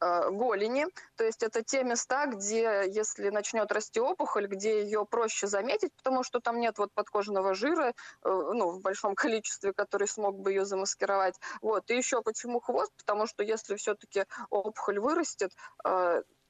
[0.00, 5.92] голени, то есть это те места, где, если начнет расти опухоль, где ее проще заметить,
[5.96, 10.64] потому что там нет вот подкожного жира, ну, в большом количестве, который смог бы ее
[10.64, 11.34] замаскировать.
[11.62, 11.90] Вот.
[11.90, 12.92] И еще почему хвост?
[12.96, 15.50] Потому что если все-таки опухоль вырастет,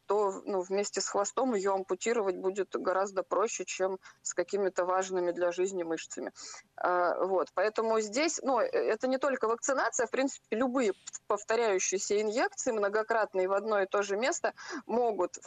[0.08, 5.52] то ну, вместе с хвостом ее ампутировать будет гораздо проще, чем с какими-то важными для
[5.52, 6.32] жизни мышцами.
[6.76, 10.94] А, вот, поэтому здесь, ну, э, это не только вакцинация, в принципе, любые
[11.26, 14.54] повторяющиеся инъекции, многократные в одно и то же место,
[14.86, 15.38] могут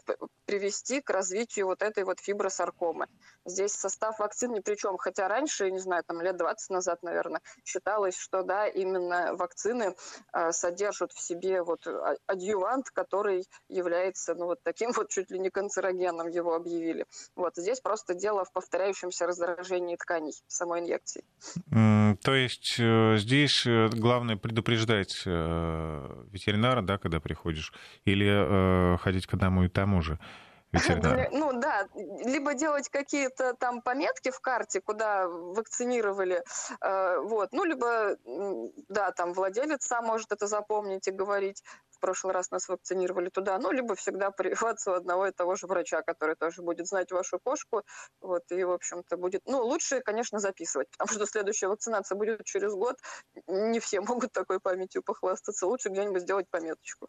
[0.46, 3.08] привести к развитию вот этой вот фибросаркомы.
[3.46, 7.42] Здесь состав вакцин ни при чем, хотя раньше, не знаю, там лет 20 назад, наверное,
[7.66, 9.96] считалось, что, да, именно вакцины
[10.34, 15.40] э, содержат в себе вот а, адъювант, который является, ну, вот таким вот чуть ли
[15.40, 17.06] не канцерогеном его объявили.
[17.36, 21.24] Вот здесь просто дело в повторяющемся раздражении тканей самой инъекции.
[21.70, 27.74] То есть э, здесь э, главное предупреждать э, ветеринара, да, когда приходишь,
[28.06, 30.20] или ходить к одному и тому же
[30.74, 31.30] ветеринара?
[31.32, 36.44] Ну да, либо делать какие-то там пометки в карте, куда вакцинировали,
[36.82, 38.18] вот, ну либо,
[38.90, 41.64] да, там владелец сам может это запомнить и говорить,
[42.02, 46.02] прошлый раз нас вакцинировали туда, ну, либо всегда прививаться у одного и того же врача,
[46.02, 47.84] который тоже будет знать вашу кошку,
[48.20, 52.74] вот, и, в общем-то, будет, ну, лучше, конечно, записывать, потому что следующая вакцинация будет через
[52.74, 52.98] год,
[53.48, 57.08] не все могут такой памятью похвастаться, лучше где-нибудь сделать пометочку.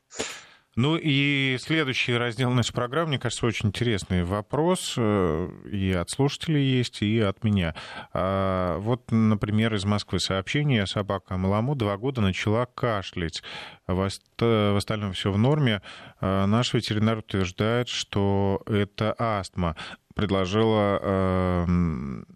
[0.75, 4.95] Ну и следующий раздел нашей программы, мне кажется, очень интересный вопрос.
[4.97, 7.75] Э, и от слушателей есть, и от меня.
[8.15, 10.87] А, вот, например, из Москвы сообщение.
[10.87, 13.43] Собака Маламу два года начала кашлять.
[13.87, 15.83] В остальном все в норме.
[16.21, 19.77] А, наш ветеринар утверждает, что это астма.
[20.15, 22.27] Предложила, эм,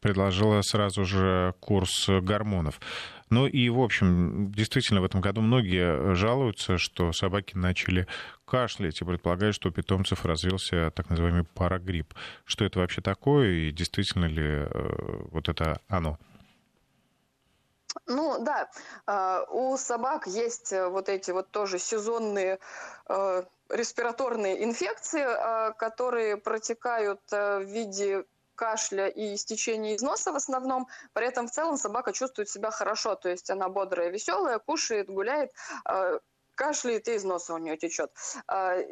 [0.00, 2.80] предложила сразу же курс гормонов.
[3.30, 8.06] Ну и, в общем, действительно, в этом году многие жалуются, что собаки начали
[8.44, 12.12] кашлять и предполагают, что у питомцев развился так называемый парагрипп.
[12.44, 16.18] Что это вообще такое и действительно ли э, вот это оно?
[18.06, 18.70] Ну да,
[19.06, 22.58] э, у собак есть вот эти вот тоже сезонные
[23.08, 25.24] э, респираторные инфекции,
[25.76, 28.24] которые протекают в виде
[28.60, 30.86] кашля и истечение из носа в основном.
[31.14, 35.50] При этом в целом собака чувствует себя хорошо, то есть она бодрая, веселая, кушает, гуляет,
[35.86, 36.18] а,
[36.56, 38.10] кашляет и из носа у нее течет.
[38.46, 38.84] А, э,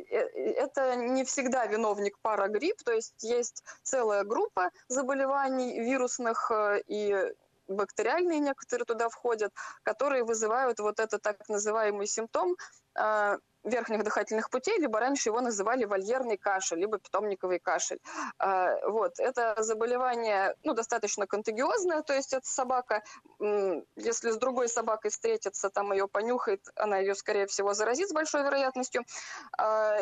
[0.64, 7.34] это не всегда виновник парагрипп, то есть есть целая группа заболеваний вирусных э, и
[7.68, 9.52] бактериальные некоторые туда входят,
[9.83, 12.57] которые вызывают вот этот так называемый симптом
[12.94, 18.00] а, верхних дыхательных путей, либо раньше его называли вольерный кашель, либо питомниковый кашель.
[18.38, 19.18] А, вот.
[19.18, 23.02] Это заболевание ну, достаточно контагиозное, то есть эта собака,
[23.96, 28.42] если с другой собакой встретится, там ее понюхает, она ее, скорее всего, заразит с большой
[28.42, 29.04] вероятностью.
[29.59, 29.98] А,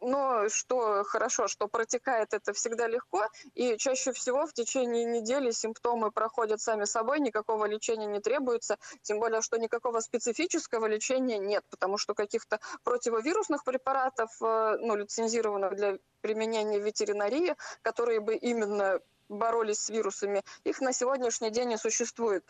[0.00, 6.10] но что хорошо, что протекает это всегда легко, и чаще всего в течение недели симптомы
[6.10, 11.98] проходят сами собой, никакого лечения не требуется, тем более, что никакого специфического лечения нет, потому
[11.98, 12.60] что каких-то
[12.90, 18.98] противовирусных препаратов, э, ну, лицензированных для применения в ветеринарии, которые бы именно
[19.28, 22.44] боролись с вирусами, их на сегодняшний день не существует.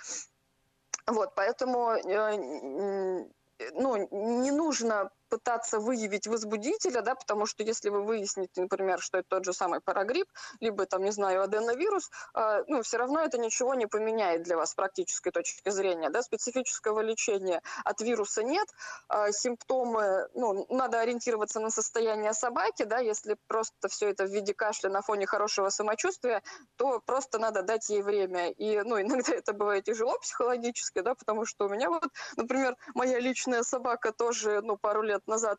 [1.06, 3.26] Вот, поэтому э,
[3.74, 4.08] ну,
[4.42, 9.44] не нужно пытаться выявить возбудителя, да, потому что если вы выясните, например, что это тот
[9.44, 10.28] же самый парагрипп,
[10.60, 14.72] либо, там, не знаю, аденовирус, э, ну, все равно это ничего не поменяет для вас
[14.72, 18.68] с практической точки зрения, да, специфического лечения от вируса нет,
[19.08, 24.52] э, симптомы, ну, надо ориентироваться на состояние собаки, да, если просто все это в виде
[24.52, 26.42] кашля на фоне хорошего самочувствия,
[26.76, 31.46] то просто надо дать ей время, и, ну, иногда это бывает тяжело психологически, да, потому
[31.46, 35.58] что у меня вот, например, моя личная собака тоже, ну, пару лет лет назад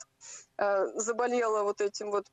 [0.58, 2.26] э, заболела вот этим вот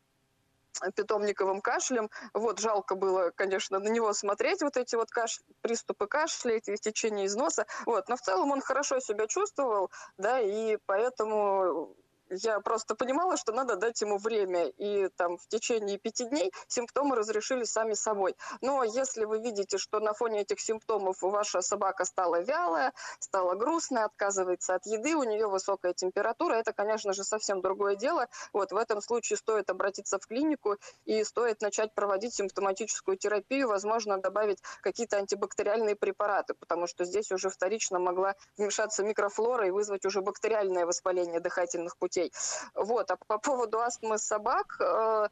[0.95, 2.09] питомниковым кашлем.
[2.35, 5.41] Вот, жалко было, конечно, на него смотреть, вот эти вот каш...
[5.61, 7.67] приступы кашля, эти течения из носа.
[7.85, 11.97] Вот, но в целом он хорошо себя чувствовал, да, и поэтому
[12.31, 17.17] я просто понимала, что надо дать ему время, и там в течение пяти дней симптомы
[17.17, 18.37] разрешились сами собой.
[18.61, 24.05] Но если вы видите, что на фоне этих симптомов ваша собака стала вялая, стала грустная,
[24.05, 28.29] отказывается от еды, у нее высокая температура, это, конечно же, совсем другое дело.
[28.53, 34.19] Вот в этом случае стоит обратиться в клинику и стоит начать проводить симптоматическую терапию, возможно,
[34.19, 40.21] добавить какие-то антибактериальные препараты, потому что здесь уже вторично могла вмешаться микрофлора и вызвать уже
[40.21, 42.33] бактериальное воспаление дыхательных путей детей.
[42.75, 43.11] Вот.
[43.11, 45.29] А по поводу астмы собак, э,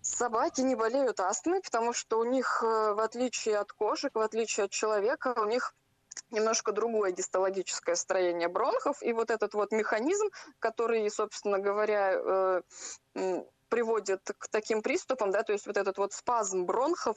[0.00, 4.64] собаки не болеют астмой, потому что у них, э, в отличие от кошек, в отличие
[4.64, 5.74] от человека, у них
[6.30, 12.62] немножко другое гистологическое строение бронхов, и вот этот вот механизм, который, собственно говоря, э,
[13.68, 17.16] приводит к таким приступам, да, то есть вот этот вот спазм бронхов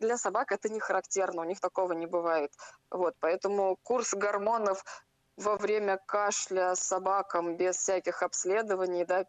[0.00, 2.52] для собак это не характерно, у них такого не бывает.
[2.90, 4.84] Вот, поэтому курс гормонов
[5.40, 9.24] во время кашля собакам без всяких обследований, да,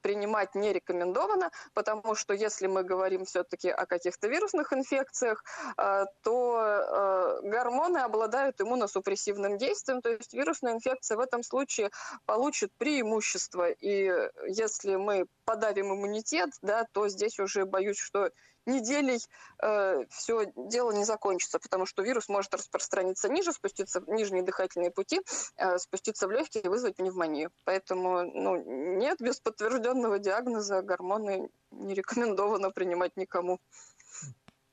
[0.00, 5.44] принимать не рекомендовано, потому что если мы говорим все-таки о каких-то вирусных инфекциях,
[5.76, 11.90] а, то а, гормоны обладают иммуносупрессивным действием, то есть вирусная инфекция в этом случае
[12.24, 13.68] получит преимущество.
[13.70, 14.10] И
[14.46, 18.30] если мы подавим иммунитет, да, то здесь уже боюсь, что
[18.66, 19.18] неделей
[19.62, 24.90] э, все дело не закончится, потому что вирус может распространиться ниже, спуститься в нижние дыхательные
[24.90, 25.20] пути,
[25.56, 27.50] э, спуститься в легкие и вызвать пневмонию.
[27.64, 33.58] Поэтому ну, нет, без подтвержденного диагноза гормоны не рекомендовано принимать никому.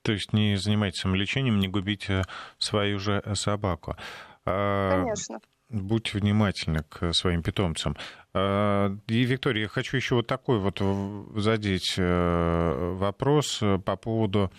[0.02, 2.24] То есть не занимайтесь самолечением, не губите
[2.60, 3.98] свою же собаку.
[4.48, 7.98] А, Конечно будьте внимательны к своим питомцам.
[8.34, 10.82] А, и, Виктория, я хочу еще вот такой вот
[11.36, 14.52] задеть э, вопрос по поводу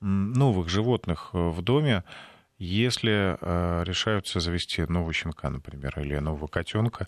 [0.00, 2.04] новых животных в доме.
[2.58, 7.06] Если э, решаются завести нового щенка, например, или нового котенка,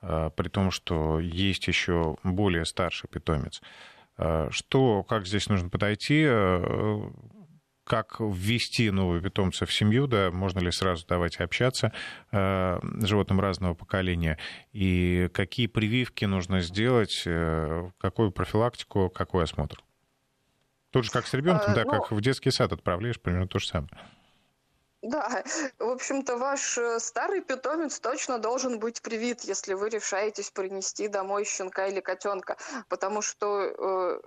[0.00, 3.60] э, при том, что есть еще более старший питомец,
[4.48, 6.26] что, как здесь нужно подойти,
[7.86, 11.92] как ввести нового питомца в семью, да, можно ли сразу давать общаться
[12.32, 14.38] э, животным разного поколения,
[14.72, 19.82] и какие прививки нужно сделать, э, какую профилактику, какой осмотр?
[20.90, 21.90] Тут же как с ребенком, а, да, ну...
[21.90, 23.90] как в детский сад отправляешь, примерно то же самое.
[25.02, 25.44] Да,
[25.78, 31.44] в общем-то, ваш э, старый питомец точно должен быть привит, если вы решаетесь принести домой
[31.44, 32.56] щенка или котенка,
[32.88, 34.20] потому что э,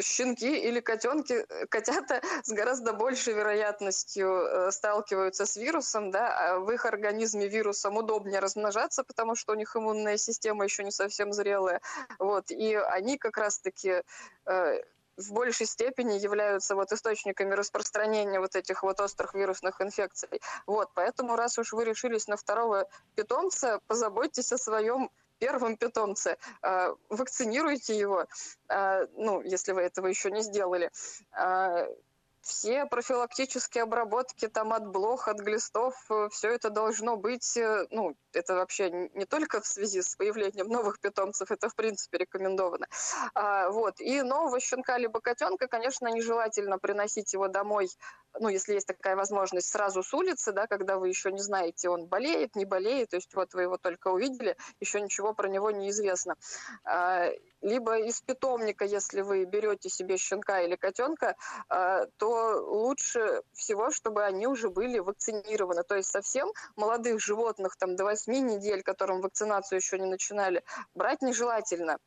[0.00, 6.58] щенки или котенки, э, котята с гораздо большей вероятностью э, сталкиваются с вирусом, да, а
[6.58, 11.32] в их организме вирусом удобнее размножаться, потому что у них иммунная система еще не совсем
[11.32, 11.80] зрелая,
[12.18, 14.02] вот, и они как раз-таки
[14.46, 14.82] э,
[15.18, 20.40] в большей степени являются вот источниками распространения вот этих вот острых вирусных инфекций.
[20.66, 26.94] Вот, поэтому раз уж вы решились на второго питомца, позаботьтесь о своем первом питомце, э,
[27.10, 28.26] вакцинируйте его,
[28.68, 30.90] э, ну, если вы этого еще не сделали.
[32.48, 38.16] Все профилактические обработки там от блох, от глистов, э, все это должно быть, э, ну,
[38.32, 42.86] это вообще не только в связи с появлением новых питомцев, это в принципе рекомендовано.
[43.34, 44.00] А, вот.
[44.00, 47.90] И нового щенка либо котенка, конечно, нежелательно приносить его домой,
[48.40, 52.06] ну, если есть такая возможность, сразу с улицы, да, когда вы еще не знаете, он
[52.06, 55.90] болеет, не болеет, то есть вот вы его только увидели, еще ничего про него не
[55.90, 56.36] известно.
[56.84, 57.30] А,
[57.60, 61.36] либо из питомника, если вы берете себе щенка или котенка,
[61.68, 65.82] а, то лучше всего, чтобы они уже были вакцинированы.
[65.82, 70.62] То есть совсем молодых животных, там до 8 недель, которым вакцинацию еще не начинали,
[70.94, 71.98] брать нежелательно.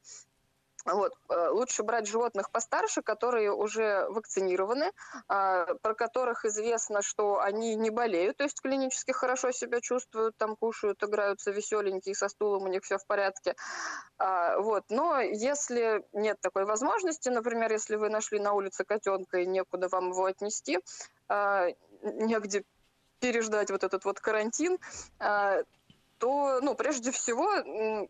[0.85, 1.13] Вот.
[1.29, 4.91] Э, лучше брать животных постарше, которые уже вакцинированы,
[5.27, 10.55] а, про которых известно, что они не болеют, то есть клинически хорошо себя чувствуют, там
[10.55, 13.55] кушают, играются веселенькие, со стулом у них все в порядке.
[14.17, 14.85] А, вот.
[14.89, 20.09] Но если нет такой возможности, например, если вы нашли на улице котенка и некуда вам
[20.09, 20.79] его отнести,
[21.27, 21.67] а,
[22.01, 22.63] негде
[23.19, 24.79] переждать вот этот вот карантин,
[25.19, 28.07] то, ну, прежде всего,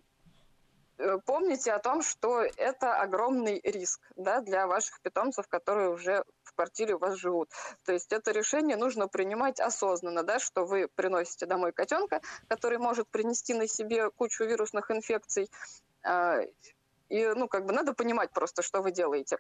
[1.26, 6.96] помните о том, что это огромный риск да, для ваших питомцев, которые уже в квартире
[6.96, 7.50] у вас живут.
[7.86, 13.08] То есть это решение нужно принимать осознанно, да, что вы приносите домой котенка, который может
[13.10, 15.50] принести на себе кучу вирусных инфекций.
[16.04, 16.46] Э,
[17.10, 19.38] и, ну, как бы надо понимать просто, что вы делаете.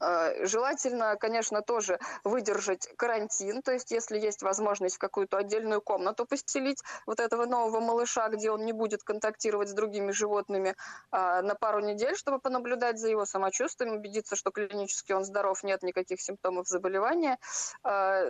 [0.00, 6.26] Э, желательно, конечно, тоже выдержать карантин, то есть если есть возможность в какую-то отдельную комнату
[6.26, 10.74] поселить вот этого нового малыша, где он не будет контактировать с другими животными
[11.10, 15.82] а, на пару недель, чтобы понаблюдать за его самочувствием, убедиться, что клинически он здоров, нет
[15.82, 17.38] никаких симптомов заболевания,
[17.82, 18.24] а,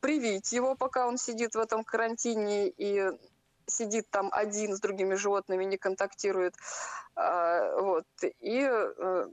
[0.00, 3.10] привить его, пока он сидит в этом карантине и
[3.66, 6.54] сидит там один с другими животными, не контактирует.
[7.14, 8.06] А, вот.
[8.22, 9.28] И э,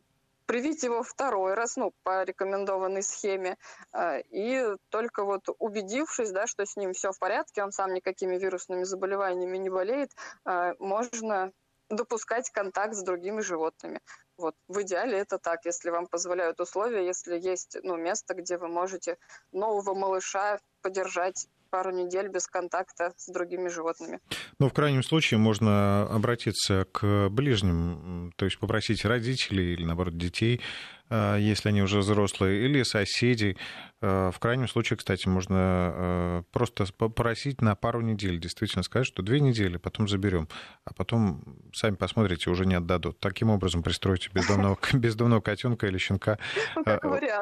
[0.45, 3.57] привить его второй раз, ну, по рекомендованной схеме,
[3.93, 8.37] э, и только вот убедившись, да, что с ним все в порядке, он сам никакими
[8.37, 10.11] вирусными заболеваниями не болеет,
[10.45, 11.51] э, можно
[11.89, 13.99] допускать контакт с другими животными.
[14.37, 14.55] Вот.
[14.67, 19.17] В идеале это так, если вам позволяют условия, если есть ну, место, где вы можете
[19.51, 24.19] нового малыша подержать пару недель без контакта с другими животными.
[24.59, 30.61] Ну, в крайнем случае можно обратиться к ближним, то есть попросить родителей или, наоборот, детей
[31.09, 33.57] если они уже взрослые, или соседей.
[34.01, 39.23] Э, в крайнем случае, кстати, можно э, просто попросить на пару недель, действительно сказать, что
[39.23, 40.47] две недели, потом заберем,
[40.83, 41.43] а потом
[41.73, 43.19] сами посмотрите, уже не отдадут.
[43.19, 46.37] Таким образом пристройте бездомного, бездомного котенка или щенка
[46.75, 46.83] ну,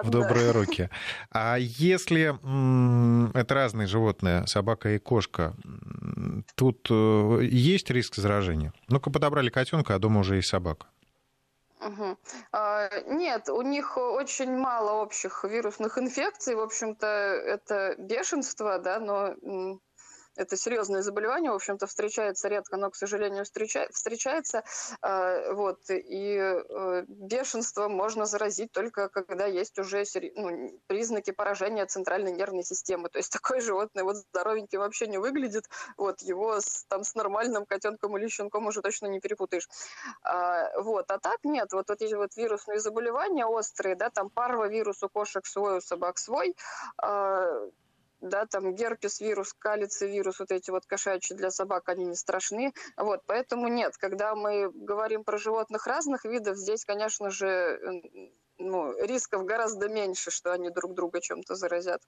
[0.04, 0.90] в добрые руки.
[1.32, 2.34] А если
[3.38, 5.56] это разные животные, собака и кошка,
[6.56, 8.74] тут есть риск заражения?
[8.88, 10.88] Ну-ка подобрали котенка, а дома уже есть собака.
[11.84, 12.18] Угу.
[12.52, 16.56] А, нет, у них очень мало общих вирусных инфекций.
[16.56, 19.36] В общем-то, это бешенство, да, но
[20.36, 24.64] это серьезное заболевание, в общем-то, встречается редко, но, к сожалению, встреча, встречается.
[25.02, 30.04] Э, вот, и э, бешенство можно заразить только когда есть уже
[30.36, 33.10] ну, признаки поражения центральной нервной системы.
[33.10, 37.66] То есть такое животное вот здоровенький вообще не выглядит, вот, его с, там с нормальным
[37.66, 39.70] котенком или щенком уже точно не перепутаешь.
[40.24, 45.04] А, вот, а так нет, вот, вот эти вот вирусные заболевания острые, да, там парвовирус
[45.04, 46.56] у кошек свой, у собак свой,
[46.98, 47.70] а,
[48.24, 52.74] да, там герпес вирус, калиций вирус, вот эти вот кошачьи для собак, они не страшны,
[52.98, 58.02] вот, поэтому нет, когда мы говорим про животных разных видов, здесь, конечно же,
[58.58, 62.02] ну, рисков гораздо меньше, что они друг друга чем-то заразят.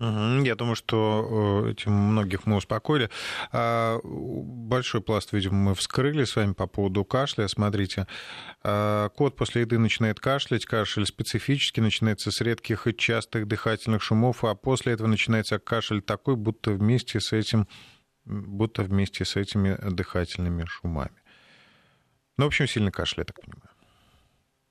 [0.00, 3.10] Я думаю, что э, этим многих мы успокоили.
[3.52, 7.46] А, большой пласт, видимо, мы вскрыли с вами по поводу кашля.
[7.48, 8.06] Смотрите,
[8.62, 10.64] а, кот после еды начинает кашлять.
[10.64, 16.36] Кашель специфический, начинается с редких и частых дыхательных шумов, а после этого начинается кашель такой,
[16.36, 17.68] будто вместе с этим,
[18.24, 21.20] будто вместе с этими дыхательными шумами.
[22.38, 23.79] Ну, в общем, сильно кашель, я так понимаю.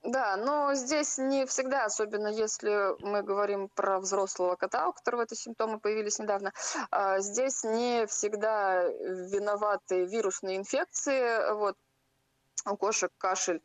[0.03, 5.33] Да, но здесь не всегда, особенно если мы говорим про взрослого кота, у которого эти
[5.33, 6.53] симптомы появились недавно,
[6.89, 11.53] а, здесь не всегда виноваты вирусные инфекции.
[11.53, 11.75] Вот
[12.65, 13.61] у кошек кашель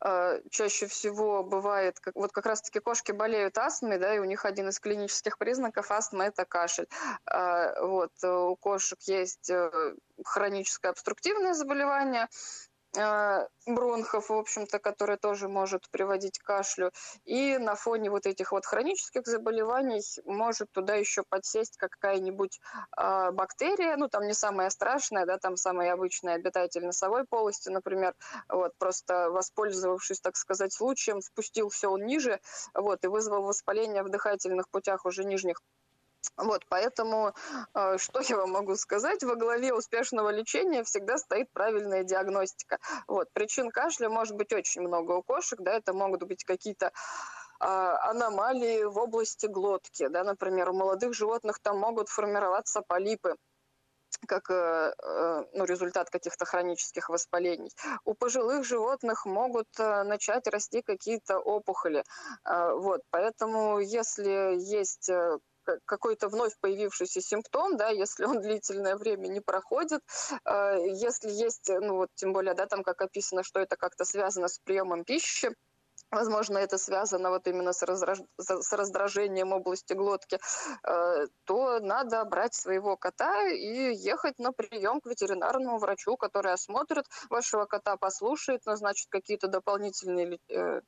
[0.00, 4.70] а, чаще всего бывает, вот как раз-таки кошки болеют астмой, да, и у них один
[4.70, 6.88] из клинических признаков астмы– это кашель.
[7.26, 12.28] А, вот, у кошек есть э, хроническое обструктивное заболевание,
[13.66, 16.90] бронхов, в общем-то, который тоже может приводить к кашлю.
[17.24, 22.60] И на фоне вот этих вот хронических заболеваний может туда еще подсесть какая-нибудь
[22.96, 28.14] э, бактерия, ну там не самая страшная, да, там самый обычный обитатель носовой полости, например,
[28.48, 32.40] вот просто воспользовавшись, так сказать, случаем, спустился он ниже,
[32.74, 35.60] вот, и вызвал воспаление в дыхательных путях уже нижних
[36.36, 37.34] вот, поэтому
[37.74, 39.22] э, что я вам могу сказать?
[39.22, 42.78] Во главе успешного лечения всегда стоит правильная диагностика.
[43.06, 46.92] Вот, причин кашля может быть очень много у кошек, да, это могут быть какие-то
[47.60, 53.36] а, аномалии в области глотки, да, например, у молодых животных там могут формироваться полипы
[54.26, 57.70] как э, э, ну, результат каких-то хронических воспалений.
[58.04, 62.04] У пожилых животных могут начать расти какие-то опухоли.
[62.44, 65.10] Вот, поэтому если есть
[65.84, 70.00] какой-то вновь появившийся симптом, да, если он длительное время не проходит,
[70.44, 74.48] э, если есть, ну вот тем более, да, там как описано, что это как-то связано
[74.48, 75.54] с приемом пищи,
[76.14, 78.18] возможно, это связано вот именно с, разраж...
[78.38, 80.38] с раздражением области глотки,
[80.86, 87.04] э, то надо брать своего кота и ехать на прием к ветеринарному врачу, который осмотрит
[87.30, 90.80] вашего кота, послушает, назначит какие-то дополнительные э,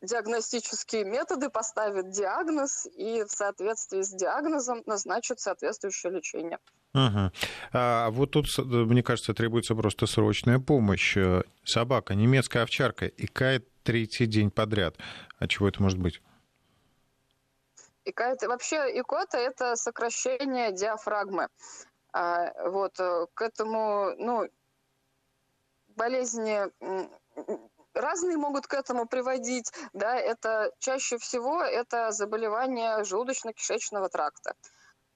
[0.00, 6.58] диагностические методы, поставит диагноз и в соответствии с диагнозом назначит соответствующее лечение.
[6.94, 7.32] Ага.
[7.72, 11.16] А вот тут, мне кажется, требуется просто срочная помощь.
[11.64, 14.96] Собака, немецкая овчарка, икает третий день подряд.
[15.38, 16.22] А чего это может быть?
[18.04, 21.48] Икает, вообще икота– это сокращение диафрагмы.
[22.10, 24.48] А, вот, э, к этому, ну,
[25.88, 26.62] болезни
[27.98, 34.54] разные могут к этому приводить, да, это чаще всего это заболевание желудочно-кишечного тракта.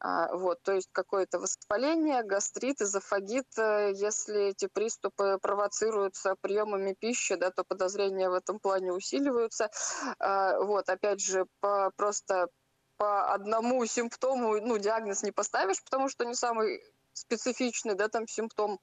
[0.05, 7.37] А, вот, то есть какое-то воспаление, гастрит, эзофагит, э, если эти приступы провоцируются приемами пищи,
[7.37, 9.71] да, то подозрения в этом плане усиливаются.
[10.19, 12.49] А, вот, опять же, по, просто
[12.97, 18.81] по одному симптому, ну, диагноз не поставишь, потому что не самый специфичный, да, там симптом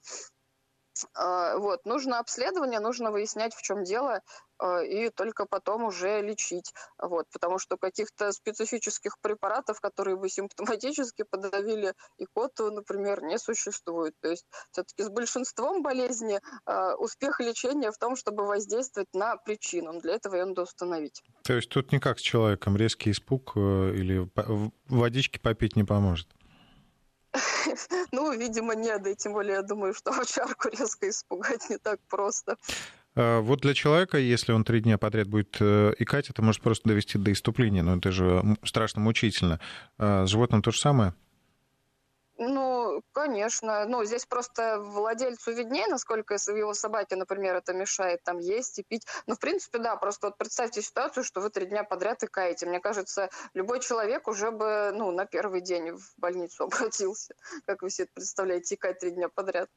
[1.14, 4.22] вот, нужно обследование, нужно выяснять, в чем дело,
[4.60, 6.74] а, и только потом уже лечить.
[7.02, 14.14] Вот, потому что каких-то специфических препаратов, которые бы симптоматически подавили икоту, например, не существует.
[14.22, 20.00] То есть все-таки с большинством болезней а, успех лечения в том, чтобы воздействовать на причину.
[20.02, 21.24] Для этого ее надо установить.
[21.44, 24.30] То есть тут никак с человеком резкий испуг э, или
[24.88, 26.28] водички попить не поможет?
[28.12, 32.58] Ну, видимо, нет, и тем более я думаю, что овчарку резко испугать не так просто.
[33.16, 36.88] А, вот для человека, если он три дня подряд будет э, икать, это может просто
[36.88, 39.60] довести до иступления, но это же страшно мучительно.
[39.98, 41.14] А с животным то же самое?
[42.42, 43.86] Ну, конечно.
[43.86, 49.06] Ну, здесь просто владельцу виднее, насколько его собаке, например, это мешает там есть и пить.
[49.28, 52.66] Ну, в принципе, да, просто вот представьте ситуацию, что вы три дня подряд икаете.
[52.66, 57.36] Мне кажется, любой человек уже бы, ну, на первый день в больницу обратился.
[57.66, 59.70] Как вы себе это представляете, икать три дня подряд?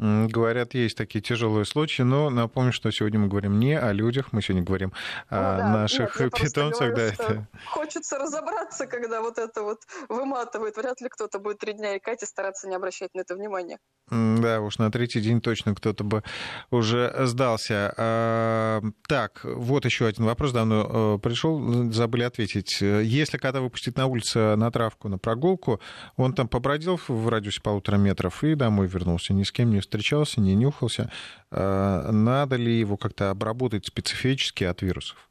[0.00, 4.40] Говорят, есть такие тяжелые случаи, но напомню, что сегодня мы говорим не о людях, мы
[4.40, 4.94] сегодня говорим
[5.30, 5.68] ну, о да.
[5.68, 6.88] наших Нет, питомцах.
[6.88, 7.46] Говорю, да, это...
[7.66, 10.78] Хочется разобраться, когда вот это вот выматывает.
[10.78, 13.78] Вряд ли кто-то будет три дня икать и стараться не обращать на это внимания.
[14.10, 16.24] Да, уж на третий день точно кто-то бы
[16.70, 17.92] уже сдался.
[17.96, 22.80] А, так, вот еще один вопрос давно э, пришел, забыли ответить.
[22.80, 25.78] Если когда выпустить на улицу на травку, на прогулку,
[26.16, 30.40] он там побродил в радиусе полутора метров и домой вернулся, ни с кем не встречался,
[30.40, 31.10] не нюхался.
[31.50, 35.28] А, надо ли его как-то обработать специфически от вирусов?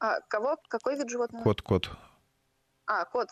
[0.00, 0.56] А кого?
[0.68, 1.44] Какой вид животного?
[1.44, 1.90] Кот, кот.
[2.86, 3.28] А, кот.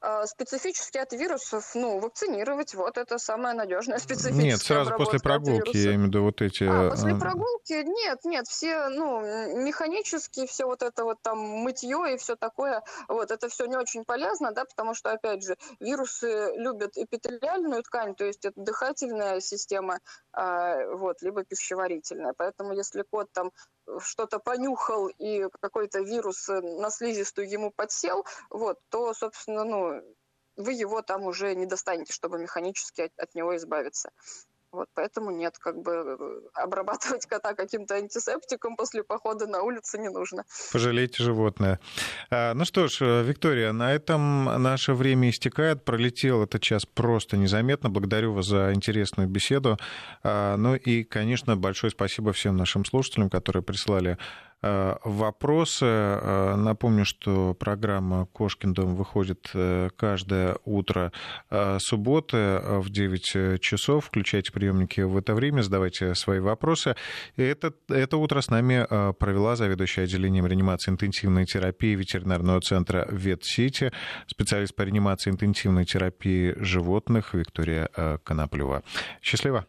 [0.00, 5.76] А, специфически от вирусов, ну, вакцинировать, вот это самая надежная специфическая Нет, сразу после прогулки,
[5.76, 6.64] я имею в виду вот эти...
[6.64, 7.84] А, после э, прогулки?
[7.84, 9.20] Нет, нет, все, ну,
[9.62, 14.04] механически, все вот это вот там мытье и все такое, вот, это все не очень
[14.04, 20.00] полезно, да, потому что, опять же, вирусы любят эпителиальную ткань, то есть это дыхательная система,
[20.32, 22.34] а, вот, либо пищеварительная.
[22.36, 23.52] Поэтому если кот там
[24.00, 30.02] что-то понюхал и какой-то вирус э, на слизистую ему подсел, вот, то, собственно, ну,
[30.56, 34.10] вы его там уже не достанете, чтобы механически от, от него избавиться.
[34.72, 40.10] Вот, поэтому нет, как бы э, обрабатывать кота каким-то антисептиком после похода на улицу не
[40.10, 40.44] нужно.
[40.72, 41.80] Пожалейте животное.
[42.30, 45.84] А, ну что ж, э, Виктория, на этом наше время истекает.
[45.84, 47.90] Пролетел этот час просто незаметно.
[47.90, 49.78] Благодарю вас за интересную беседу.
[50.22, 54.18] А, ну и, конечно, большое спасибо всем нашим слушателям, которые прислали Э,
[54.62, 55.86] вопросы.
[55.86, 61.12] Э, напомню, что программа «Кошкин дом» выходит э, каждое утро
[61.78, 64.06] субботы в 9 часов.
[64.06, 66.96] Включайте приемники в это время, задавайте свои вопросы.
[67.36, 73.92] И это, это утро с нами провела заведующая отделением реанимации интенсивной терапии ветеринарного центра «Ветсити»,
[74.26, 77.88] специалист по реанимации интенсивной терапии животных Виктория
[78.24, 78.82] Коноплева.
[79.22, 79.66] Счастливо!